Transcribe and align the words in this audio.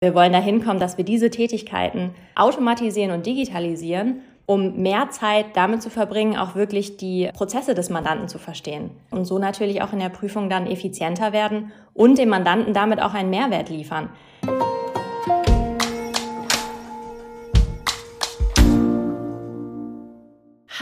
Wir 0.00 0.14
wollen 0.14 0.32
dahin 0.32 0.62
kommen, 0.62 0.78
dass 0.78 0.96
wir 0.96 1.04
diese 1.04 1.28
Tätigkeiten 1.28 2.14
automatisieren 2.36 3.10
und 3.10 3.26
digitalisieren, 3.26 4.20
um 4.46 4.80
mehr 4.80 5.10
Zeit 5.10 5.46
damit 5.54 5.82
zu 5.82 5.90
verbringen, 5.90 6.36
auch 6.36 6.54
wirklich 6.54 6.98
die 6.98 7.28
Prozesse 7.34 7.74
des 7.74 7.90
Mandanten 7.90 8.28
zu 8.28 8.38
verstehen. 8.38 8.90
Und 9.10 9.24
so 9.24 9.40
natürlich 9.40 9.82
auch 9.82 9.92
in 9.92 9.98
der 9.98 10.08
Prüfung 10.08 10.48
dann 10.48 10.68
effizienter 10.68 11.32
werden 11.32 11.72
und 11.94 12.16
dem 12.16 12.28
Mandanten 12.28 12.74
damit 12.74 13.02
auch 13.02 13.12
einen 13.12 13.30
Mehrwert 13.30 13.70
liefern. 13.70 14.08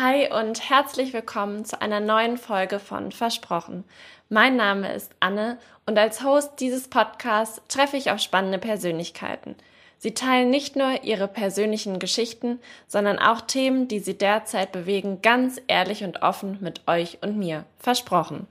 Hi 0.08 0.30
und 0.32 0.70
herzlich 0.70 1.12
willkommen 1.12 1.64
zu 1.64 1.82
einer 1.82 1.98
neuen 1.98 2.36
Folge 2.36 2.78
von 2.78 3.10
Versprochen. 3.10 3.82
Mein 4.28 4.54
Name 4.54 4.94
ist 4.94 5.10
Anne 5.18 5.58
und 5.84 5.98
als 5.98 6.22
Host 6.22 6.60
dieses 6.60 6.86
Podcasts 6.86 7.60
treffe 7.66 7.96
ich 7.96 8.12
auf 8.12 8.20
spannende 8.20 8.58
Persönlichkeiten. 8.58 9.56
Sie 9.98 10.14
teilen 10.14 10.48
nicht 10.48 10.76
nur 10.76 11.02
ihre 11.02 11.26
persönlichen 11.26 11.98
Geschichten, 11.98 12.60
sondern 12.86 13.18
auch 13.18 13.40
Themen, 13.40 13.88
die 13.88 13.98
sie 13.98 14.16
derzeit 14.16 14.70
bewegen, 14.70 15.22
ganz 15.22 15.60
ehrlich 15.66 16.04
und 16.04 16.22
offen 16.22 16.58
mit 16.60 16.86
euch 16.86 17.18
und 17.22 17.36
mir. 17.36 17.64
Versprochen. 17.80 18.46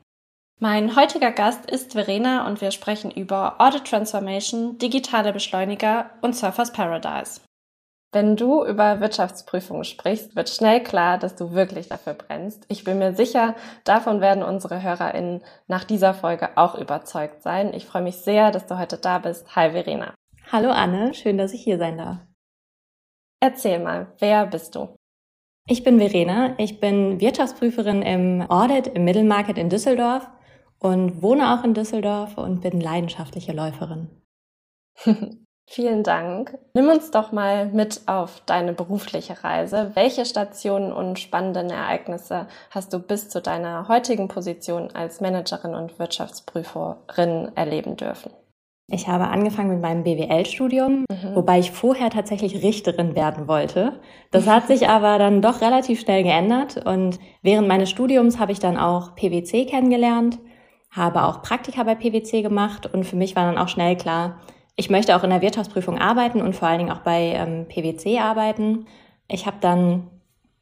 Mein 0.60 0.98
heutiger 0.98 1.32
Gast 1.32 1.72
ist 1.72 1.94
Verena 1.94 2.48
und 2.48 2.60
wir 2.60 2.72
sprechen 2.72 3.12
über 3.12 3.62
Audit 3.62 3.86
Transformation, 3.86 4.78
digitale 4.78 5.32
Beschleuniger 5.32 6.10
und 6.20 6.36
Surfers 6.36 6.74
Paradise. 6.74 7.40
Wenn 8.16 8.38
du 8.38 8.64
über 8.64 9.02
Wirtschaftsprüfungen 9.02 9.84
sprichst, 9.84 10.38
wird 10.38 10.50
schnell 10.50 10.82
klar, 10.82 11.18
dass 11.18 11.36
du 11.36 11.52
wirklich 11.52 11.90
dafür 11.90 12.14
brennst. 12.14 12.64
Ich 12.70 12.86
bin 12.86 12.98
mir 12.98 13.14
sicher, 13.14 13.56
davon 13.84 14.22
werden 14.22 14.42
unsere 14.42 14.82
HörerInnen 14.82 15.42
nach 15.68 15.84
dieser 15.84 16.14
Folge 16.14 16.52
auch 16.56 16.76
überzeugt 16.76 17.44
sein. 17.44 17.74
Ich 17.74 17.86
freue 17.86 18.04
mich 18.04 18.16
sehr, 18.16 18.52
dass 18.52 18.68
du 18.68 18.80
heute 18.80 18.98
da 18.98 19.20
bist. 19.20 19.54
Hi 19.58 19.72
Verena. 19.72 20.16
Hallo 20.50 20.70
Anne, 20.70 21.14
schön, 21.14 21.38
dass 21.38 21.52
ich 21.52 21.62
hier 21.62 21.78
sein 21.78 21.98
darf. 21.98 22.20
Erzähl 23.42 23.80
mal, 23.80 24.08
wer 24.20 24.46
bist 24.46 24.76
du? 24.76 24.96
Ich 25.68 25.84
bin 25.84 26.00
Verena, 26.00 26.58
ich 26.58 26.80
bin 26.80 27.20
Wirtschaftsprüferin 27.20 28.02
im 28.02 28.50
Audit 28.50 28.88
im 28.88 29.04
Middle 29.04 29.26
Market 29.26 29.58
in 29.58 29.68
Düsseldorf 29.68 30.26
und 30.80 31.22
wohne 31.22 31.54
auch 31.54 31.66
in 31.66 31.74
Düsseldorf 31.74 32.38
und 32.38 32.62
bin 32.62 32.80
leidenschaftliche 32.80 33.52
Läuferin. 33.52 34.22
Vielen 35.68 36.04
Dank. 36.04 36.58
Nimm 36.76 36.90
uns 36.90 37.10
doch 37.10 37.32
mal 37.32 37.66
mit 37.68 38.02
auf 38.06 38.42
deine 38.46 38.74
berufliche 38.74 39.44
Reise. 39.44 39.92
Welche 39.96 40.26
Stationen 40.26 40.94
und 40.94 41.20
spannenden 41.20 41.72
Ereignisse 41.72 42.48
hast 42.70 42.94
du 42.94 43.00
bis 43.00 43.30
zu 43.30 43.42
deiner 43.42 43.88
heutigen 43.88 44.28
Position 44.28 44.92
als 44.94 45.22
Managerin 45.22 45.74
und 45.74 45.98
Wirtschaftsprüferin 45.98 47.52
erleben 47.56 47.98
dürfen? 47.98 48.32
Ich 48.88 49.08
habe 49.08 49.28
angefangen 49.28 49.70
mit 49.70 49.82
meinem 49.82 50.04
BWL-Studium, 50.04 51.06
mhm. 51.10 51.36
wobei 51.36 51.58
ich 51.58 51.72
vorher 51.72 52.12
tatsächlich 52.12 52.62
Richterin 52.62 53.16
werden 53.16 53.48
wollte. 53.48 54.00
Das 54.30 54.46
hat 54.46 54.68
sich 54.68 54.88
aber 54.88 55.18
dann 55.18 55.42
doch 55.42 55.62
relativ 55.62 56.00
schnell 56.00 56.22
geändert 56.22 56.86
und 56.86 57.18
während 57.42 57.68
meines 57.68 57.90
Studiums 57.90 58.38
habe 58.38 58.52
ich 58.52 58.60
dann 58.60 58.78
auch 58.78 59.16
PwC 59.16 59.66
kennengelernt, 59.66 60.38
habe 60.92 61.24
auch 61.24 61.42
Praktika 61.42 61.82
bei 61.82 61.96
PwC 61.96 62.44
gemacht 62.44 62.86
und 62.86 63.06
für 63.06 63.16
mich 63.16 63.36
war 63.36 63.46
dann 63.46 63.58
auch 63.58 63.70
schnell 63.70 63.98
klar, 63.98 64.40
ich 64.76 64.90
möchte 64.90 65.16
auch 65.16 65.24
in 65.24 65.30
der 65.30 65.42
Wirtschaftsprüfung 65.42 65.98
arbeiten 66.00 66.42
und 66.42 66.56
vor 66.56 66.68
allen 66.68 66.80
Dingen 66.80 66.92
auch 66.92 67.00
bei 67.00 67.34
ähm, 67.36 67.66
PwC 67.68 68.20
arbeiten. 68.20 68.86
Ich 69.28 69.46
habe 69.46 69.58
dann 69.62 70.08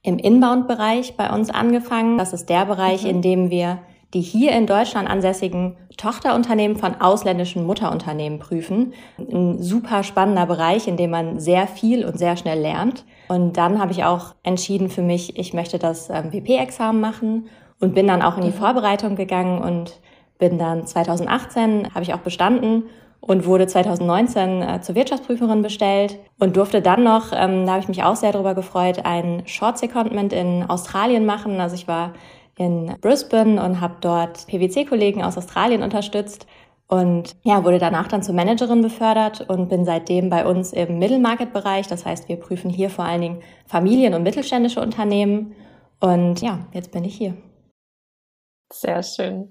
im 0.04 0.20
Inbound-Bereich 0.20 1.16
bei 1.16 1.32
uns 1.32 1.50
angefangen. 1.50 2.18
Das 2.18 2.34
ist 2.34 2.50
der 2.50 2.66
Bereich, 2.66 3.04
mhm. 3.04 3.10
in 3.10 3.22
dem 3.22 3.50
wir 3.50 3.80
die 4.14 4.22
hier 4.22 4.52
in 4.52 4.68
Deutschland 4.68 5.10
ansässigen 5.10 5.76
Tochterunternehmen 5.98 6.78
von 6.78 7.02
ausländischen 7.02 7.66
Mutterunternehmen 7.66 8.38
prüfen. 8.38 8.94
Ein 9.18 9.62
super 9.62 10.04
spannender 10.04 10.46
Bereich, 10.46 10.88
in 10.88 10.98
dem 10.98 11.10
man 11.10 11.40
sehr 11.40 11.66
viel 11.66 12.06
und 12.06 12.20
sehr 12.20 12.38
schnell 12.38 12.60
lernt. 12.60 13.06
Und 13.28 13.58
dann 13.58 13.80
habe 13.80 13.92
ich 13.92 14.04
auch 14.04 14.36
entschieden 14.44 14.90
für 14.90 15.02
mich, 15.02 15.40
ich 15.40 15.54
möchte 15.54 15.80
das 15.80 16.12
ähm, 16.12 16.32
WP-Examen 16.32 17.02
machen 17.02 17.48
und 17.80 17.96
bin 17.96 18.06
dann 18.06 18.22
auch 18.22 18.38
in 18.38 18.44
die 18.44 18.50
mhm. 18.50 18.54
Vorbereitung 18.54 19.16
gegangen 19.16 19.60
und 19.60 20.00
bin 20.38 20.60
dann 20.60 20.86
2018, 20.86 21.96
habe 21.96 22.04
ich 22.04 22.14
auch 22.14 22.20
bestanden 22.20 22.84
und 23.26 23.46
wurde 23.46 23.68
2019 23.68 24.62
äh, 24.62 24.82
zur 24.82 24.96
Wirtschaftsprüferin 24.96 25.62
bestellt 25.62 26.20
und 26.40 26.58
durfte 26.58 26.82
dann 26.82 27.06
noch, 27.06 27.32
ähm, 27.32 27.66
da 27.66 27.74
habe 27.74 27.82
ich 27.82 27.88
mich 27.88 28.04
auch 28.04 28.18
sehr 28.18 28.34
darüber 28.34 28.54
gefreut, 28.54 29.06
ein 29.06 29.44
Short 29.46 29.78
Secondment 29.78 30.34
in 30.34 30.64
Australien 30.68 31.26
machen. 31.26 31.62
Also 31.62 31.76
ich 31.76 31.88
war 31.88 32.12
in 32.58 32.94
Brisbane 33.00 33.64
und 33.64 33.80
habe 33.80 33.96
dort 34.02 34.46
PwC-Kollegen 34.48 35.24
aus 35.24 35.38
Australien 35.38 35.84
unterstützt 35.84 36.48
und 36.88 37.38
ja, 37.44 37.64
wurde 37.64 37.80
danach 37.80 38.10
dann 38.10 38.24
zur 38.24 38.36
Managerin 38.36 38.82
befördert 38.82 39.50
und 39.50 39.70
bin 39.70 39.86
seitdem 39.86 40.30
bei 40.30 40.46
uns 40.46 40.74
im 40.74 41.00
Middle-Market-Bereich. 41.00 41.88
Das 41.88 42.06
heißt, 42.06 42.28
wir 42.28 42.36
prüfen 42.36 42.70
hier 42.70 42.90
vor 42.90 43.06
allen 43.06 43.22
Dingen 43.22 43.42
Familien- 43.68 44.16
und 44.16 44.24
mittelständische 44.24 44.82
Unternehmen. 44.82 45.56
Und 46.02 46.42
ja, 46.42 46.60
jetzt 46.74 46.92
bin 46.92 47.06
ich 47.06 47.16
hier. 47.16 47.36
Sehr 48.74 49.04
schön. 49.04 49.50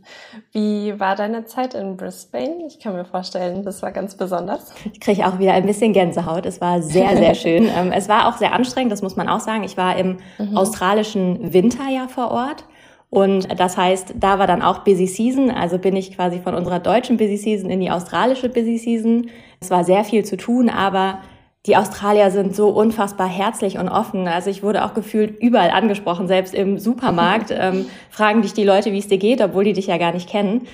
Wie 0.50 0.98
war 0.98 1.14
deine 1.14 1.44
Zeit 1.44 1.74
in 1.74 1.96
Brisbane? 1.96 2.66
Ich 2.66 2.80
kann 2.80 2.94
mir 2.94 3.04
vorstellen, 3.04 3.62
das 3.62 3.80
war 3.80 3.92
ganz 3.92 4.16
besonders. 4.16 4.74
Ich 4.92 4.98
kriege 4.98 5.26
auch 5.26 5.38
wieder 5.38 5.52
ein 5.52 5.64
bisschen 5.64 5.92
Gänsehaut. 5.92 6.44
Es 6.44 6.60
war 6.60 6.82
sehr, 6.82 7.16
sehr 7.16 7.34
schön. 7.36 7.70
Ähm, 7.72 7.92
es 7.92 8.08
war 8.08 8.26
auch 8.28 8.36
sehr 8.36 8.52
anstrengend, 8.52 8.90
das 8.90 9.00
muss 9.00 9.14
man 9.14 9.28
auch 9.28 9.38
sagen. 9.38 9.62
Ich 9.62 9.76
war 9.76 9.96
im 9.96 10.18
mhm. 10.38 10.56
australischen 10.56 11.52
Winter 11.52 11.88
ja 11.88 12.08
vor 12.08 12.32
Ort. 12.32 12.64
Und 13.10 13.60
das 13.60 13.76
heißt, 13.76 14.14
da 14.16 14.40
war 14.40 14.48
dann 14.48 14.60
auch 14.60 14.80
Busy 14.80 15.06
Season. 15.06 15.50
Also 15.50 15.78
bin 15.78 15.94
ich 15.94 16.16
quasi 16.16 16.40
von 16.40 16.56
unserer 16.56 16.80
deutschen 16.80 17.16
Busy 17.16 17.36
Season 17.36 17.70
in 17.70 17.78
die 17.78 17.92
australische 17.92 18.48
Busy 18.48 18.76
Season. 18.76 19.30
Es 19.60 19.70
war 19.70 19.84
sehr 19.84 20.02
viel 20.02 20.24
zu 20.24 20.36
tun, 20.36 20.68
aber 20.68 21.18
die 21.66 21.76
Australier 21.76 22.30
sind 22.30 22.56
so 22.56 22.70
unfassbar 22.70 23.28
herzlich 23.28 23.78
und 23.78 23.88
offen. 23.88 24.26
Also 24.26 24.50
ich 24.50 24.62
wurde 24.62 24.84
auch 24.84 24.94
gefühlt 24.94 25.40
überall 25.40 25.70
angesprochen, 25.70 26.26
selbst 26.26 26.54
im 26.54 26.78
Supermarkt 26.78 27.50
ähm, 27.56 27.86
fragen 28.10 28.42
dich 28.42 28.52
die 28.52 28.64
Leute, 28.64 28.92
wie 28.92 28.98
es 28.98 29.08
dir 29.08 29.18
geht, 29.18 29.40
obwohl 29.40 29.64
die 29.64 29.72
dich 29.72 29.86
ja 29.86 29.98
gar 29.98 30.12
nicht 30.12 30.28
kennen. 30.28 30.66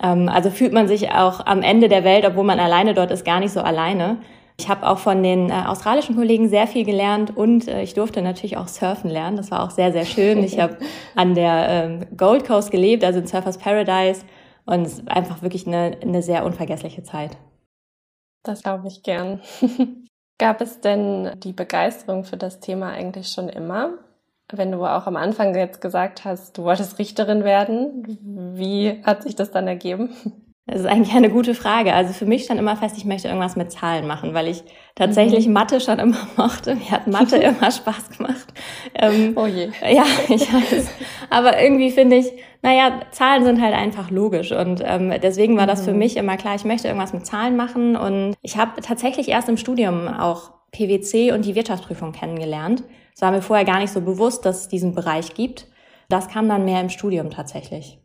Ähm, 0.00 0.28
also 0.28 0.50
fühlt 0.50 0.72
man 0.72 0.86
sich 0.86 1.10
auch 1.10 1.44
am 1.44 1.62
Ende 1.62 1.88
der 1.88 2.04
Welt, 2.04 2.24
obwohl 2.24 2.44
man 2.44 2.60
alleine 2.60 2.94
dort 2.94 3.10
ist, 3.10 3.24
gar 3.24 3.40
nicht 3.40 3.52
so 3.52 3.60
alleine. 3.60 4.18
Ich 4.58 4.68
habe 4.68 4.88
auch 4.88 4.98
von 4.98 5.22
den 5.22 5.50
äh, 5.50 5.64
australischen 5.66 6.16
Kollegen 6.16 6.48
sehr 6.48 6.66
viel 6.66 6.84
gelernt 6.84 7.36
und 7.36 7.66
äh, 7.68 7.82
ich 7.82 7.94
durfte 7.94 8.22
natürlich 8.22 8.56
auch 8.56 8.68
surfen 8.68 9.10
lernen. 9.10 9.36
Das 9.36 9.50
war 9.50 9.64
auch 9.64 9.70
sehr, 9.70 9.92
sehr 9.92 10.06
schön. 10.06 10.42
Ich 10.44 10.60
habe 10.60 10.78
an 11.16 11.34
der 11.34 11.66
ähm, 11.68 12.16
Gold 12.16 12.46
Coast 12.46 12.70
gelebt, 12.70 13.04
also 13.04 13.18
in 13.18 13.26
Surfers 13.26 13.58
Paradise 13.58 14.22
und 14.64 14.82
es 14.86 14.94
ist 14.94 15.08
einfach 15.08 15.42
wirklich 15.42 15.66
eine, 15.66 15.98
eine 16.00 16.22
sehr 16.22 16.44
unvergessliche 16.44 17.02
Zeit. 17.02 17.36
Das 18.44 18.62
glaube 18.62 18.86
ich 18.86 19.02
gern. 19.02 19.40
Gab 20.38 20.60
es 20.60 20.80
denn 20.80 21.38
die 21.40 21.52
Begeisterung 21.52 22.24
für 22.24 22.36
das 22.36 22.60
Thema 22.60 22.90
eigentlich 22.90 23.28
schon 23.28 23.48
immer? 23.48 23.94
Wenn 24.52 24.70
du 24.70 24.84
auch 24.84 25.06
am 25.06 25.16
Anfang 25.16 25.54
jetzt 25.54 25.80
gesagt 25.80 26.24
hast, 26.24 26.58
du 26.58 26.64
wolltest 26.64 26.98
Richterin 26.98 27.42
werden, 27.42 28.54
wie 28.56 29.02
hat 29.02 29.22
sich 29.22 29.34
das 29.34 29.50
dann 29.50 29.66
ergeben? 29.66 30.14
Das 30.68 30.80
ist 30.80 30.86
eigentlich 30.86 31.14
eine 31.14 31.30
gute 31.30 31.54
Frage. 31.54 31.92
Also 31.94 32.12
für 32.12 32.26
mich 32.26 32.44
stand 32.44 32.58
immer 32.58 32.76
fest, 32.76 32.98
ich 32.98 33.04
möchte 33.04 33.28
irgendwas 33.28 33.54
mit 33.54 33.70
Zahlen 33.70 34.04
machen, 34.04 34.34
weil 34.34 34.48
ich 34.48 34.64
tatsächlich 34.96 35.46
mhm. 35.46 35.52
Mathe 35.52 35.80
schon 35.80 36.00
immer 36.00 36.26
mochte. 36.36 36.74
Mir 36.74 36.90
hat 36.90 37.06
Mathe 37.06 37.36
immer 37.36 37.70
Spaß 37.70 38.18
gemacht. 38.18 38.46
Ähm, 38.94 39.32
oh 39.36 39.46
je. 39.46 39.68
Ja, 39.88 40.04
ich 40.28 40.52
weiß. 40.52 40.88
Aber 41.30 41.60
irgendwie 41.62 41.92
finde 41.92 42.16
ich, 42.16 42.32
naja, 42.62 43.00
Zahlen 43.12 43.44
sind 43.44 43.62
halt 43.62 43.74
einfach 43.74 44.10
logisch. 44.10 44.50
Und 44.50 44.82
ähm, 44.84 45.14
deswegen 45.22 45.56
war 45.56 45.68
das 45.68 45.84
für 45.84 45.92
mhm. 45.92 45.98
mich 45.98 46.16
immer 46.16 46.36
klar, 46.36 46.56
ich 46.56 46.64
möchte 46.64 46.88
irgendwas 46.88 47.12
mit 47.12 47.24
Zahlen 47.24 47.54
machen. 47.54 47.94
Und 47.94 48.34
ich 48.42 48.56
habe 48.56 48.80
tatsächlich 48.80 49.28
erst 49.28 49.48
im 49.48 49.58
Studium 49.58 50.08
auch 50.08 50.50
PwC 50.72 51.30
und 51.30 51.44
die 51.44 51.54
Wirtschaftsprüfung 51.54 52.10
kennengelernt. 52.10 52.82
Es 53.14 53.22
war 53.22 53.30
mir 53.30 53.40
vorher 53.40 53.64
gar 53.64 53.78
nicht 53.78 53.92
so 53.92 54.00
bewusst, 54.00 54.44
dass 54.44 54.62
es 54.62 54.68
diesen 54.68 54.96
Bereich 54.96 55.34
gibt. 55.34 55.68
Das 56.08 56.28
kam 56.28 56.48
dann 56.48 56.64
mehr 56.64 56.80
im 56.80 56.90
Studium 56.90 57.30
tatsächlich. 57.30 58.00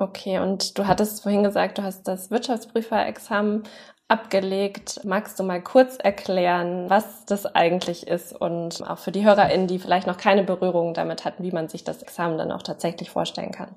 Okay, 0.00 0.38
und 0.38 0.78
du 0.78 0.86
hattest 0.86 1.22
vorhin 1.22 1.42
gesagt, 1.42 1.76
du 1.76 1.82
hast 1.82 2.08
das 2.08 2.30
Wirtschaftsprüferexamen 2.30 3.64
abgelegt. 4.08 5.00
Magst 5.04 5.38
du 5.38 5.42
mal 5.42 5.60
kurz 5.62 5.98
erklären, 5.98 6.88
was 6.88 7.26
das 7.26 7.44
eigentlich 7.44 8.06
ist 8.06 8.32
und 8.32 8.82
auch 8.88 8.96
für 8.96 9.12
die 9.12 9.26
HörerInnen, 9.26 9.66
die 9.66 9.78
vielleicht 9.78 10.06
noch 10.06 10.16
keine 10.16 10.42
Berührung 10.42 10.94
damit 10.94 11.26
hatten, 11.26 11.42
wie 11.42 11.52
man 11.52 11.68
sich 11.68 11.84
das 11.84 12.02
Examen 12.02 12.38
dann 12.38 12.50
auch 12.50 12.62
tatsächlich 12.62 13.10
vorstellen 13.10 13.52
kann? 13.52 13.76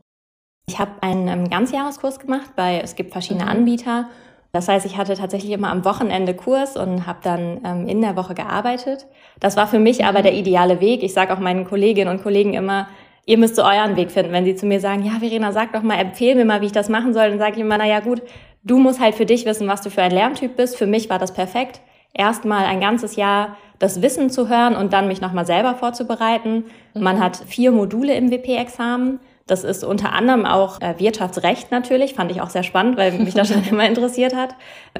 Ich 0.65 0.79
habe 0.79 0.91
einen 1.01 1.27
ähm, 1.27 1.49
Ganzjahreskurs 1.49 2.19
gemacht 2.19 2.51
bei, 2.55 2.79
es 2.79 2.95
gibt 2.95 3.11
verschiedene 3.11 3.43
mhm. 3.43 3.51
Anbieter. 3.51 4.07
Das 4.53 4.69
heißt, 4.69 4.85
ich 4.85 4.95
hatte 4.95 5.15
tatsächlich 5.15 5.51
immer 5.51 5.71
am 5.71 5.83
Wochenende 5.83 6.33
Kurs 6.33 6.77
und 6.77 7.05
habe 7.05 7.19
dann 7.21 7.59
ähm, 7.65 7.87
in 7.89 7.99
der 7.99 8.15
Woche 8.15 8.33
gearbeitet. 8.33 9.07
Das 9.41 9.57
war 9.57 9.67
für 9.67 9.79
mich 9.79 10.05
aber 10.05 10.19
mhm. 10.19 10.23
der 10.23 10.33
ideale 10.35 10.79
Weg. 10.79 11.03
Ich 11.03 11.13
sage 11.13 11.33
auch 11.33 11.39
meinen 11.39 11.65
Kolleginnen 11.65 12.09
und 12.09 12.23
Kollegen 12.23 12.53
immer, 12.53 12.87
ihr 13.25 13.37
müsst 13.37 13.55
so 13.55 13.63
euren 13.63 13.95
Weg 13.95 14.11
finden. 14.11 14.31
Wenn 14.31 14.45
sie 14.45 14.55
zu 14.55 14.65
mir 14.65 14.79
sagen, 14.79 15.03
ja, 15.03 15.19
Verena, 15.19 15.51
sag 15.51 15.73
doch 15.73 15.83
mal, 15.83 15.99
empfehl 15.99 16.35
mir 16.35 16.45
mal, 16.45 16.61
wie 16.61 16.67
ich 16.67 16.71
das 16.71 16.89
machen 16.89 17.13
soll, 17.13 17.29
dann 17.29 17.39
sage 17.39 17.53
ich 17.53 17.61
immer, 17.61 17.77
na 17.77 17.87
ja, 17.87 17.99
gut, 17.99 18.21
du 18.63 18.77
musst 18.79 18.99
halt 18.99 19.15
für 19.15 19.25
dich 19.25 19.45
wissen, 19.45 19.67
was 19.67 19.81
du 19.81 19.89
für 19.89 20.01
ein 20.01 20.11
Lerntyp 20.11 20.55
bist. 20.55 20.77
Für 20.77 20.87
mich 20.87 21.09
war 21.09 21.19
das 21.19 21.33
perfekt. 21.33 21.81
Erstmal 22.13 22.65
ein 22.65 22.79
ganzes 22.79 23.15
Jahr 23.15 23.57
das 23.79 24.01
Wissen 24.01 24.29
zu 24.29 24.49
hören 24.49 24.75
und 24.75 24.93
dann 24.93 25.07
mich 25.07 25.19
nochmal 25.19 25.45
selber 25.45 25.75
vorzubereiten. 25.75 26.65
Man 26.93 27.19
hat 27.19 27.37
vier 27.37 27.71
Module 27.71 28.13
im 28.15 28.31
WP-Examen. 28.31 29.19
Das 29.47 29.63
ist 29.63 29.83
unter 29.83 30.13
anderem 30.13 30.45
auch 30.45 30.79
äh, 30.79 30.99
Wirtschaftsrecht 30.99 31.69
natürlich, 31.71 32.13
fand 32.13 32.31
ich 32.31 32.39
auch 32.39 32.49
sehr 32.49 32.63
spannend, 32.63 32.97
weil 32.97 33.11
mich 33.13 33.33
das 33.33 33.49
schon 33.49 33.63
immer 33.69 33.85
interessiert 33.85 34.35
hat. 34.35 34.55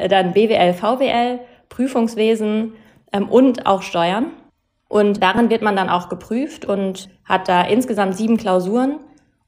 Dann 0.10 0.34
BWL, 0.34 0.74
VWL, 0.74 1.40
Prüfungswesen 1.70 2.74
ähm, 3.14 3.30
und 3.30 3.66
auch 3.66 3.84
Steuern. 3.84 4.32
Und 4.94 5.24
darin 5.24 5.50
wird 5.50 5.64
man 5.64 5.76
dann 5.76 5.90
auch 5.90 6.08
geprüft 6.08 6.66
und 6.66 7.10
hat 7.26 7.50
da 7.50 7.64
insgesamt 7.64 8.16
sieben 8.16 8.38
Klausuren. 8.38 9.00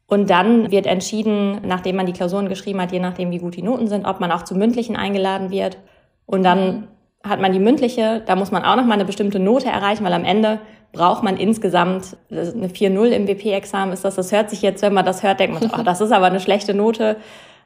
Und 0.07 0.31
dann 0.31 0.71
wird 0.71 0.87
entschieden, 0.87 1.61
nachdem 1.67 1.97
man 1.97 2.07
die 2.07 2.13
Klausuren 2.13 2.49
geschrieben 2.49 2.81
hat, 2.81 2.91
je 2.91 2.99
nachdem, 2.99 3.29
wie 3.29 3.37
gut 3.37 3.55
die 3.55 3.61
Noten 3.61 3.85
sind, 3.85 4.07
ob 4.07 4.19
man 4.19 4.31
auch 4.31 4.41
zu 4.41 4.55
mündlichen 4.55 4.95
eingeladen 4.95 5.51
wird. 5.51 5.77
Und 6.25 6.41
dann 6.41 6.87
hat 7.23 7.41
man 7.41 7.53
die 7.53 7.59
mündliche, 7.59 8.23
da 8.25 8.35
muss 8.35 8.49
man 8.49 8.65
auch 8.65 8.75
noch 8.75 8.85
mal 8.85 8.95
eine 8.95 9.05
bestimmte 9.05 9.37
Note 9.37 9.67
erreichen, 9.67 10.03
weil 10.03 10.13
am 10.13 10.25
Ende 10.25 10.61
braucht 10.91 11.21
man 11.21 11.37
insgesamt 11.37 12.17
eine 12.31 12.69
4-0 12.69 13.05
im 13.09 13.27
WP-Examen. 13.27 13.93
Ist 13.93 14.03
das, 14.03 14.15
das 14.15 14.31
hört 14.31 14.49
sich 14.49 14.63
jetzt, 14.63 14.81
wenn 14.81 14.95
man 14.95 15.05
das 15.05 15.21
hört, 15.21 15.39
denkt 15.39 15.61
man, 15.61 15.79
oh, 15.79 15.83
das 15.83 16.01
ist 16.01 16.11
aber 16.11 16.25
eine 16.25 16.39
schlechte 16.39 16.73
Note. 16.73 17.17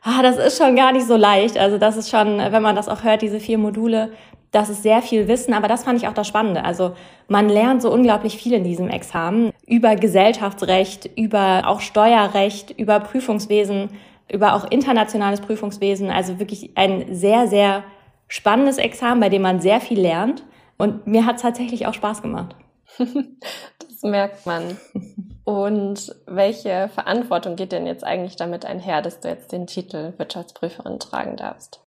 Ah, 0.02 0.22
das 0.22 0.38
ist 0.38 0.62
schon 0.62 0.76
gar 0.76 0.92
nicht 0.92 1.08
so 1.08 1.16
leicht. 1.16 1.58
Also 1.58 1.78
das 1.78 1.96
ist 1.96 2.10
schon, 2.10 2.40
wenn 2.40 2.62
man 2.62 2.76
das 2.76 2.90
auch 2.90 3.06
hört, 3.06 3.22
diese 3.22 3.40
vier 3.40 3.58
Module, 3.58 4.12
das 4.52 4.70
ist 4.70 4.84
sehr 4.84 5.02
viel 5.02 5.28
Wissen, 5.28 5.54
aber 5.54 5.68
das 5.68 5.84
fand 5.84 6.00
ich 6.02 6.08
auch 6.08 6.14
das 6.14 6.28
Spannende. 6.28 6.64
Also 6.64 6.96
man 7.28 7.50
lernt 7.50 7.82
so 7.82 7.92
unglaublich 7.92 8.38
viel 8.38 8.54
in 8.54 8.64
diesem 8.64 8.90
Examen 8.90 9.52
über 9.68 9.96
Gesellschaftsrecht, 9.96 11.10
über 11.18 11.64
auch 11.68 11.82
Steuerrecht, 11.82 12.72
über 12.72 13.00
Prüfungswesen, 13.00 13.90
über 14.32 14.56
auch 14.56 14.70
internationales 14.70 15.42
Prüfungswesen. 15.42 16.10
Also 16.10 16.40
wirklich 16.40 16.72
ein 16.76 17.14
sehr, 17.14 17.48
sehr 17.48 17.84
spannendes 18.28 18.78
Examen, 18.78 19.20
bei 19.22 19.30
dem 19.30 19.44
man 19.44 19.60
sehr 19.60 19.82
viel 19.82 20.00
lernt. 20.00 20.44
Und 20.78 21.06
mir 21.06 21.26
hat 21.26 21.38
es 21.38 21.42
tatsächlich 21.44 21.86
auch 21.86 21.94
Spaß 21.94 22.22
gemacht. 22.22 22.56
das 22.98 24.02
merkt 24.02 24.46
man. 24.46 24.78
Und 25.44 26.16
welche 26.26 26.90
Verantwortung 26.90 27.56
geht 27.56 27.72
denn 27.72 27.86
jetzt 27.86 28.04
eigentlich 28.04 28.36
damit 28.36 28.66
einher, 28.66 29.02
dass 29.02 29.20
du 29.20 29.28
jetzt 29.28 29.52
den 29.52 29.68
Titel 29.68 30.14
Wirtschaftsprüferin 30.18 31.00
tragen 31.00 31.38
darfst? 31.38 31.82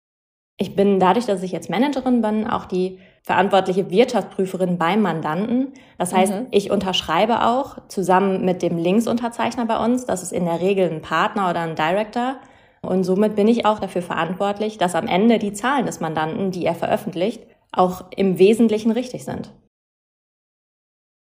Ich 0.62 0.76
bin 0.76 1.00
dadurch, 1.00 1.26
dass 1.26 1.42
ich 1.42 1.54
jetzt 1.54 1.70
Managerin 1.70 2.22
bin, 2.22 2.46
auch 2.46 2.66
die 2.66 3.00
verantwortliche 3.24 3.90
Wirtschaftsprüferin 3.90 4.78
beim 4.78 5.02
Mandanten. 5.02 5.70
Das 5.98 6.14
heißt, 6.14 6.34
mhm. 6.34 6.48
ich 6.52 6.70
unterschreibe 6.70 7.46
auch 7.46 7.78
zusammen 7.88 8.44
mit 8.44 8.62
dem 8.62 8.78
Linksunterzeichner 8.78 9.66
bei 9.66 9.84
uns. 9.84 10.06
Das 10.06 10.22
ist 10.22 10.34
in 10.34 10.44
der 10.44 10.60
Regel 10.60 10.92
ein 10.92 11.02
Partner 11.02 11.50
oder 11.50 11.62
ein 11.62 11.76
Director. 11.76 12.36
Und 12.82 13.06
somit 13.06 13.38
bin 13.38 13.48
ich 13.48 13.66
auch 13.66 13.80
dafür 13.80 14.02
verantwortlich, 14.02 14.78
dass 14.78 14.96
am 14.96 15.08
Ende 15.08 15.40
die 15.40 15.54
Zahlen 15.54 15.86
des 15.86 16.02
Mandanten, 16.02 16.52
die 16.52 16.66
er 16.66 16.76
veröffentlicht, 16.76 17.42
auch 17.72 18.06
im 18.16 18.38
Wesentlichen 18.38 18.92
richtig 18.92 19.24
sind. 19.24 19.52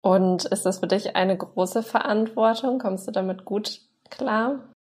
Und 0.01 0.43
ist 0.43 0.65
das 0.65 0.79
für 0.79 0.87
dich 0.87 1.15
eine 1.15 1.37
große 1.37 1.81
Verantwortung? 1.81 2.77
Kommst 2.77 3.07
du 3.07 3.11
damit 3.11 3.45
gut 3.45 3.79
klar? 4.09 4.72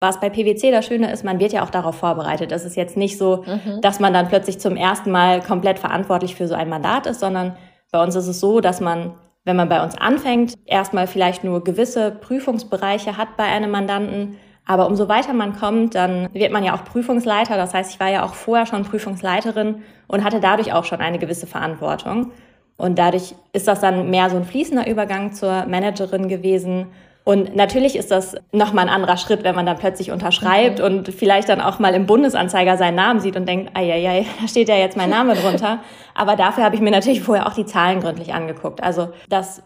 Was 0.00 0.20
bei 0.20 0.28
PwC 0.28 0.70
das 0.70 0.86
Schöne 0.86 1.10
ist, 1.12 1.24
man 1.24 1.38
wird 1.38 1.52
ja 1.52 1.64
auch 1.64 1.70
darauf 1.70 1.96
vorbereitet. 1.96 2.52
Es 2.52 2.64
ist 2.64 2.76
jetzt 2.76 2.96
nicht 2.96 3.16
so, 3.16 3.44
mhm. 3.46 3.80
dass 3.80 4.00
man 4.00 4.12
dann 4.12 4.28
plötzlich 4.28 4.58
zum 4.58 4.76
ersten 4.76 5.10
Mal 5.10 5.40
komplett 5.40 5.78
verantwortlich 5.78 6.34
für 6.34 6.46
so 6.46 6.54
ein 6.54 6.68
Mandat 6.68 7.06
ist, 7.06 7.20
sondern 7.20 7.56
bei 7.90 8.02
uns 8.02 8.14
ist 8.16 8.26
es 8.26 8.40
so, 8.40 8.60
dass 8.60 8.80
man, 8.80 9.14
wenn 9.44 9.56
man 9.56 9.68
bei 9.68 9.82
uns 9.82 9.96
anfängt, 9.96 10.54
erstmal 10.66 11.06
vielleicht 11.06 11.44
nur 11.44 11.62
gewisse 11.64 12.10
Prüfungsbereiche 12.10 13.16
hat 13.16 13.36
bei 13.36 13.44
einem 13.44 13.70
Mandanten. 13.70 14.36
Aber 14.66 14.86
umso 14.86 15.08
weiter 15.08 15.32
man 15.32 15.56
kommt, 15.56 15.94
dann 15.94 16.28
wird 16.32 16.50
man 16.50 16.64
ja 16.64 16.74
auch 16.74 16.84
Prüfungsleiter. 16.84 17.56
Das 17.56 17.74
heißt, 17.74 17.92
ich 17.92 18.00
war 18.00 18.10
ja 18.10 18.24
auch 18.24 18.34
vorher 18.34 18.66
schon 18.66 18.84
Prüfungsleiterin 18.84 19.82
und 20.08 20.24
hatte 20.24 20.40
dadurch 20.40 20.72
auch 20.72 20.84
schon 20.84 21.00
eine 21.00 21.18
gewisse 21.18 21.46
Verantwortung. 21.46 22.32
Und 22.76 22.98
dadurch 22.98 23.34
ist 23.52 23.68
das 23.68 23.80
dann 23.80 24.10
mehr 24.10 24.30
so 24.30 24.36
ein 24.36 24.44
fließender 24.44 24.88
Übergang 24.88 25.32
zur 25.32 25.66
Managerin 25.66 26.28
gewesen. 26.28 26.88
Und 27.24 27.56
natürlich 27.56 27.96
ist 27.96 28.10
das 28.10 28.36
nochmal 28.52 28.86
ein 28.86 28.94
anderer 28.94 29.16
Schritt, 29.16 29.44
wenn 29.44 29.54
man 29.54 29.64
dann 29.64 29.78
plötzlich 29.78 30.10
unterschreibt 30.10 30.78
mhm. 30.78 30.84
und 30.84 31.08
vielleicht 31.08 31.48
dann 31.48 31.62
auch 31.62 31.78
mal 31.78 31.94
im 31.94 32.04
Bundesanzeiger 32.04 32.76
seinen 32.76 32.96
Namen 32.96 33.20
sieht 33.20 33.36
und 33.36 33.48
denkt, 33.48 33.70
ei, 33.74 34.26
da 34.40 34.46
steht 34.46 34.68
ja 34.68 34.76
jetzt 34.76 34.96
mein 34.96 35.10
Name 35.10 35.34
drunter. 35.34 35.80
Aber 36.14 36.36
dafür 36.36 36.64
habe 36.64 36.74
ich 36.74 36.82
mir 36.82 36.90
natürlich 36.90 37.22
vorher 37.22 37.46
auch 37.46 37.54
die 37.54 37.64
Zahlen 37.64 38.00
gründlich 38.00 38.34
angeguckt. 38.34 38.82
Also 38.82 39.08
das 39.28 39.62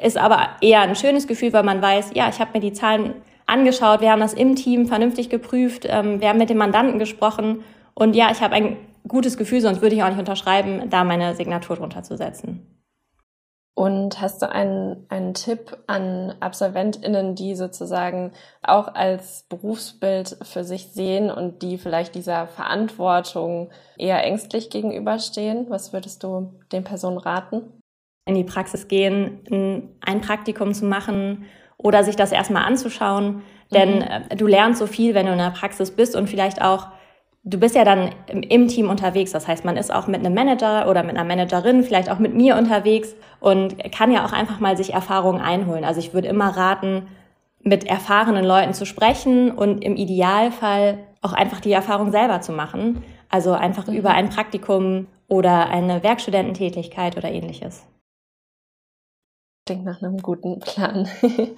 ist 0.00 0.16
aber 0.16 0.48
eher 0.60 0.80
ein 0.80 0.96
schönes 0.96 1.28
Gefühl, 1.28 1.52
weil 1.52 1.62
man 1.62 1.80
weiß, 1.80 2.10
ja, 2.14 2.28
ich 2.28 2.40
habe 2.40 2.50
mir 2.54 2.60
die 2.60 2.72
Zahlen 2.72 3.14
angeschaut, 3.46 4.00
wir 4.00 4.10
haben 4.10 4.20
das 4.20 4.34
im 4.34 4.56
Team 4.56 4.86
vernünftig 4.86 5.30
geprüft, 5.30 5.86
ähm, 5.88 6.20
wir 6.20 6.28
haben 6.28 6.38
mit 6.38 6.50
dem 6.50 6.56
Mandanten 6.56 6.98
gesprochen 6.98 7.62
und 7.94 8.16
ja, 8.16 8.30
ich 8.32 8.40
habe 8.40 8.54
ein 8.54 8.76
gutes 9.06 9.36
Gefühl, 9.36 9.60
sonst 9.60 9.82
würde 9.82 9.94
ich 9.94 10.02
auch 10.02 10.08
nicht 10.08 10.18
unterschreiben, 10.18 10.90
da 10.90 11.04
meine 11.04 11.36
Signatur 11.36 11.76
drunter 11.76 12.02
zu 12.02 12.16
setzen. 12.16 12.66
Und 13.76 14.20
hast 14.20 14.40
du 14.40 14.48
einen, 14.48 15.04
einen 15.08 15.34
Tipp 15.34 15.76
an 15.88 16.34
AbsolventInnen, 16.38 17.34
die 17.34 17.56
sozusagen 17.56 18.30
auch 18.62 18.94
als 18.94 19.46
Berufsbild 19.48 20.36
für 20.42 20.62
sich 20.62 20.92
sehen 20.92 21.28
und 21.28 21.62
die 21.62 21.76
vielleicht 21.78 22.14
dieser 22.14 22.46
Verantwortung 22.46 23.70
eher 23.98 24.22
ängstlich 24.22 24.70
gegenüberstehen? 24.70 25.66
Was 25.70 25.92
würdest 25.92 26.22
du 26.22 26.52
den 26.70 26.84
Personen 26.84 27.18
raten? 27.18 27.62
In 28.26 28.36
die 28.36 28.44
Praxis 28.44 28.86
gehen, 28.86 29.90
ein 30.00 30.20
Praktikum 30.20 30.72
zu 30.72 30.84
machen 30.84 31.46
oder 31.76 32.04
sich 32.04 32.14
das 32.14 32.30
erstmal 32.30 32.64
anzuschauen. 32.64 33.42
Denn 33.72 33.96
mhm. 33.96 34.02
Äh, 34.30 34.36
du 34.36 34.46
lernst 34.46 34.78
so 34.78 34.86
viel, 34.86 35.14
wenn 35.14 35.26
du 35.26 35.32
in 35.32 35.38
der 35.38 35.50
Praxis 35.50 35.90
bist 35.90 36.14
und 36.14 36.28
vielleicht 36.28 36.62
auch 36.62 36.88
du 37.44 37.58
bist 37.58 37.74
ja 37.74 37.84
dann 37.84 38.10
im 38.26 38.68
Team 38.68 38.88
unterwegs. 38.88 39.32
Das 39.32 39.46
heißt, 39.46 39.64
man 39.64 39.76
ist 39.76 39.92
auch 39.92 40.06
mit 40.06 40.20
einem 40.20 40.34
Manager 40.34 40.88
oder 40.88 41.02
mit 41.02 41.16
einer 41.16 41.24
Managerin, 41.24 41.84
vielleicht 41.84 42.10
auch 42.10 42.18
mit 42.18 42.34
mir 42.34 42.56
unterwegs 42.56 43.14
und 43.40 43.76
kann 43.92 44.10
ja 44.10 44.24
auch 44.24 44.32
einfach 44.32 44.60
mal 44.60 44.76
sich 44.76 44.94
Erfahrungen 44.94 45.40
einholen. 45.40 45.84
Also 45.84 46.00
ich 46.00 46.14
würde 46.14 46.28
immer 46.28 46.56
raten, 46.56 47.06
mit 47.62 47.84
erfahrenen 47.84 48.44
Leuten 48.44 48.74
zu 48.74 48.84
sprechen 48.84 49.50
und 49.50 49.82
im 49.82 49.96
Idealfall 49.96 50.98
auch 51.22 51.32
einfach 51.32 51.60
die 51.60 51.72
Erfahrung 51.72 52.10
selber 52.10 52.40
zu 52.40 52.52
machen. 52.52 53.02
Also 53.30 53.52
einfach 53.52 53.86
mhm. 53.86 53.94
über 53.94 54.10
ein 54.10 54.28
Praktikum 54.28 55.06
oder 55.28 55.68
eine 55.68 56.02
Werkstudententätigkeit 56.02 57.16
oder 57.16 57.30
ähnliches. 57.30 57.86
Klingt 59.66 59.86
nach 59.86 60.02
einem 60.02 60.18
guten 60.18 60.60
Plan. 60.60 61.08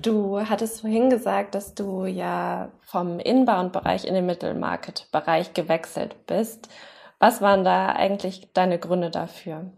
Du 0.00 0.40
hattest 0.40 0.80
vorhin 0.80 1.10
gesagt, 1.10 1.54
dass 1.54 1.74
du 1.74 2.06
ja 2.06 2.70
vom 2.80 3.18
Inbound-Bereich 3.18 4.06
in 4.06 4.14
den 4.14 4.26
Mittelmarket-Bereich 4.26 5.52
gewechselt 5.52 6.26
bist. 6.26 6.68
Was 7.18 7.40
waren 7.42 7.62
da 7.62 7.88
eigentlich 7.88 8.48
deine 8.54 8.78
Gründe 8.78 9.10
dafür? 9.10 9.70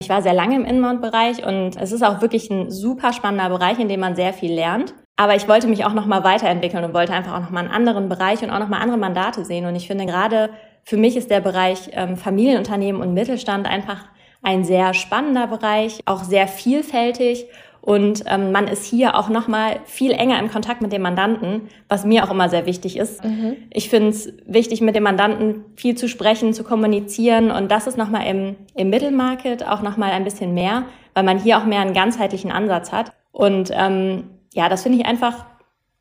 Ich 0.00 0.08
war 0.08 0.22
sehr 0.22 0.32
lange 0.32 0.56
im 0.56 0.64
Inbound-Bereich 0.64 1.44
und 1.44 1.76
es 1.76 1.92
ist 1.92 2.02
auch 2.02 2.20
wirklich 2.22 2.50
ein 2.50 2.70
super 2.70 3.12
spannender 3.12 3.50
Bereich, 3.50 3.78
in 3.78 3.88
dem 3.88 4.00
man 4.00 4.16
sehr 4.16 4.32
viel 4.32 4.52
lernt. 4.52 4.94
Aber 5.16 5.34
ich 5.34 5.48
wollte 5.48 5.66
mich 5.66 5.84
auch 5.84 5.92
nochmal 5.92 6.22
weiterentwickeln 6.24 6.84
und 6.84 6.94
wollte 6.94 7.12
einfach 7.12 7.34
auch 7.34 7.40
nochmal 7.40 7.64
einen 7.64 7.74
anderen 7.74 8.08
Bereich 8.08 8.42
und 8.42 8.50
auch 8.50 8.60
nochmal 8.60 8.80
andere 8.80 8.98
Mandate 8.98 9.44
sehen. 9.44 9.66
Und 9.66 9.74
ich 9.74 9.88
finde 9.88 10.06
gerade 10.06 10.50
für 10.84 10.96
mich 10.96 11.16
ist 11.16 11.30
der 11.30 11.40
Bereich 11.40 11.90
ähm, 11.92 12.16
Familienunternehmen 12.16 13.02
und 13.02 13.12
Mittelstand 13.12 13.66
einfach 13.66 14.06
ein 14.42 14.64
sehr 14.64 14.94
spannender 14.94 15.48
Bereich, 15.48 16.00
auch 16.06 16.24
sehr 16.24 16.48
vielfältig 16.48 17.46
und 17.88 18.24
ähm, 18.26 18.52
man 18.52 18.68
ist 18.68 18.84
hier 18.84 19.16
auch 19.16 19.30
nochmal 19.30 19.80
viel 19.86 20.10
enger 20.10 20.38
im 20.40 20.50
Kontakt 20.50 20.82
mit 20.82 20.92
dem 20.92 21.00
Mandanten, 21.00 21.70
was 21.88 22.04
mir 22.04 22.22
auch 22.22 22.30
immer 22.30 22.50
sehr 22.50 22.66
wichtig 22.66 22.98
ist. 22.98 23.24
Mhm. 23.24 23.56
Ich 23.70 23.88
finde 23.88 24.10
es 24.10 24.30
wichtig, 24.44 24.82
mit 24.82 24.94
dem 24.94 25.04
Mandanten 25.04 25.64
viel 25.74 25.94
zu 25.94 26.06
sprechen, 26.06 26.52
zu 26.52 26.64
kommunizieren. 26.64 27.50
Und 27.50 27.70
das 27.70 27.86
ist 27.86 27.96
nochmal 27.96 28.26
im, 28.26 28.56
im 28.74 28.90
Mittelmarket 28.90 29.66
auch 29.66 29.80
nochmal 29.80 30.10
ein 30.10 30.24
bisschen 30.24 30.52
mehr, 30.52 30.84
weil 31.14 31.24
man 31.24 31.38
hier 31.38 31.56
auch 31.56 31.64
mehr 31.64 31.80
einen 31.80 31.94
ganzheitlichen 31.94 32.52
Ansatz 32.52 32.92
hat. 32.92 33.14
Und 33.32 33.70
ähm, 33.72 34.24
ja, 34.52 34.68
das 34.68 34.82
finde 34.82 34.98
ich 34.98 35.06
einfach, 35.06 35.46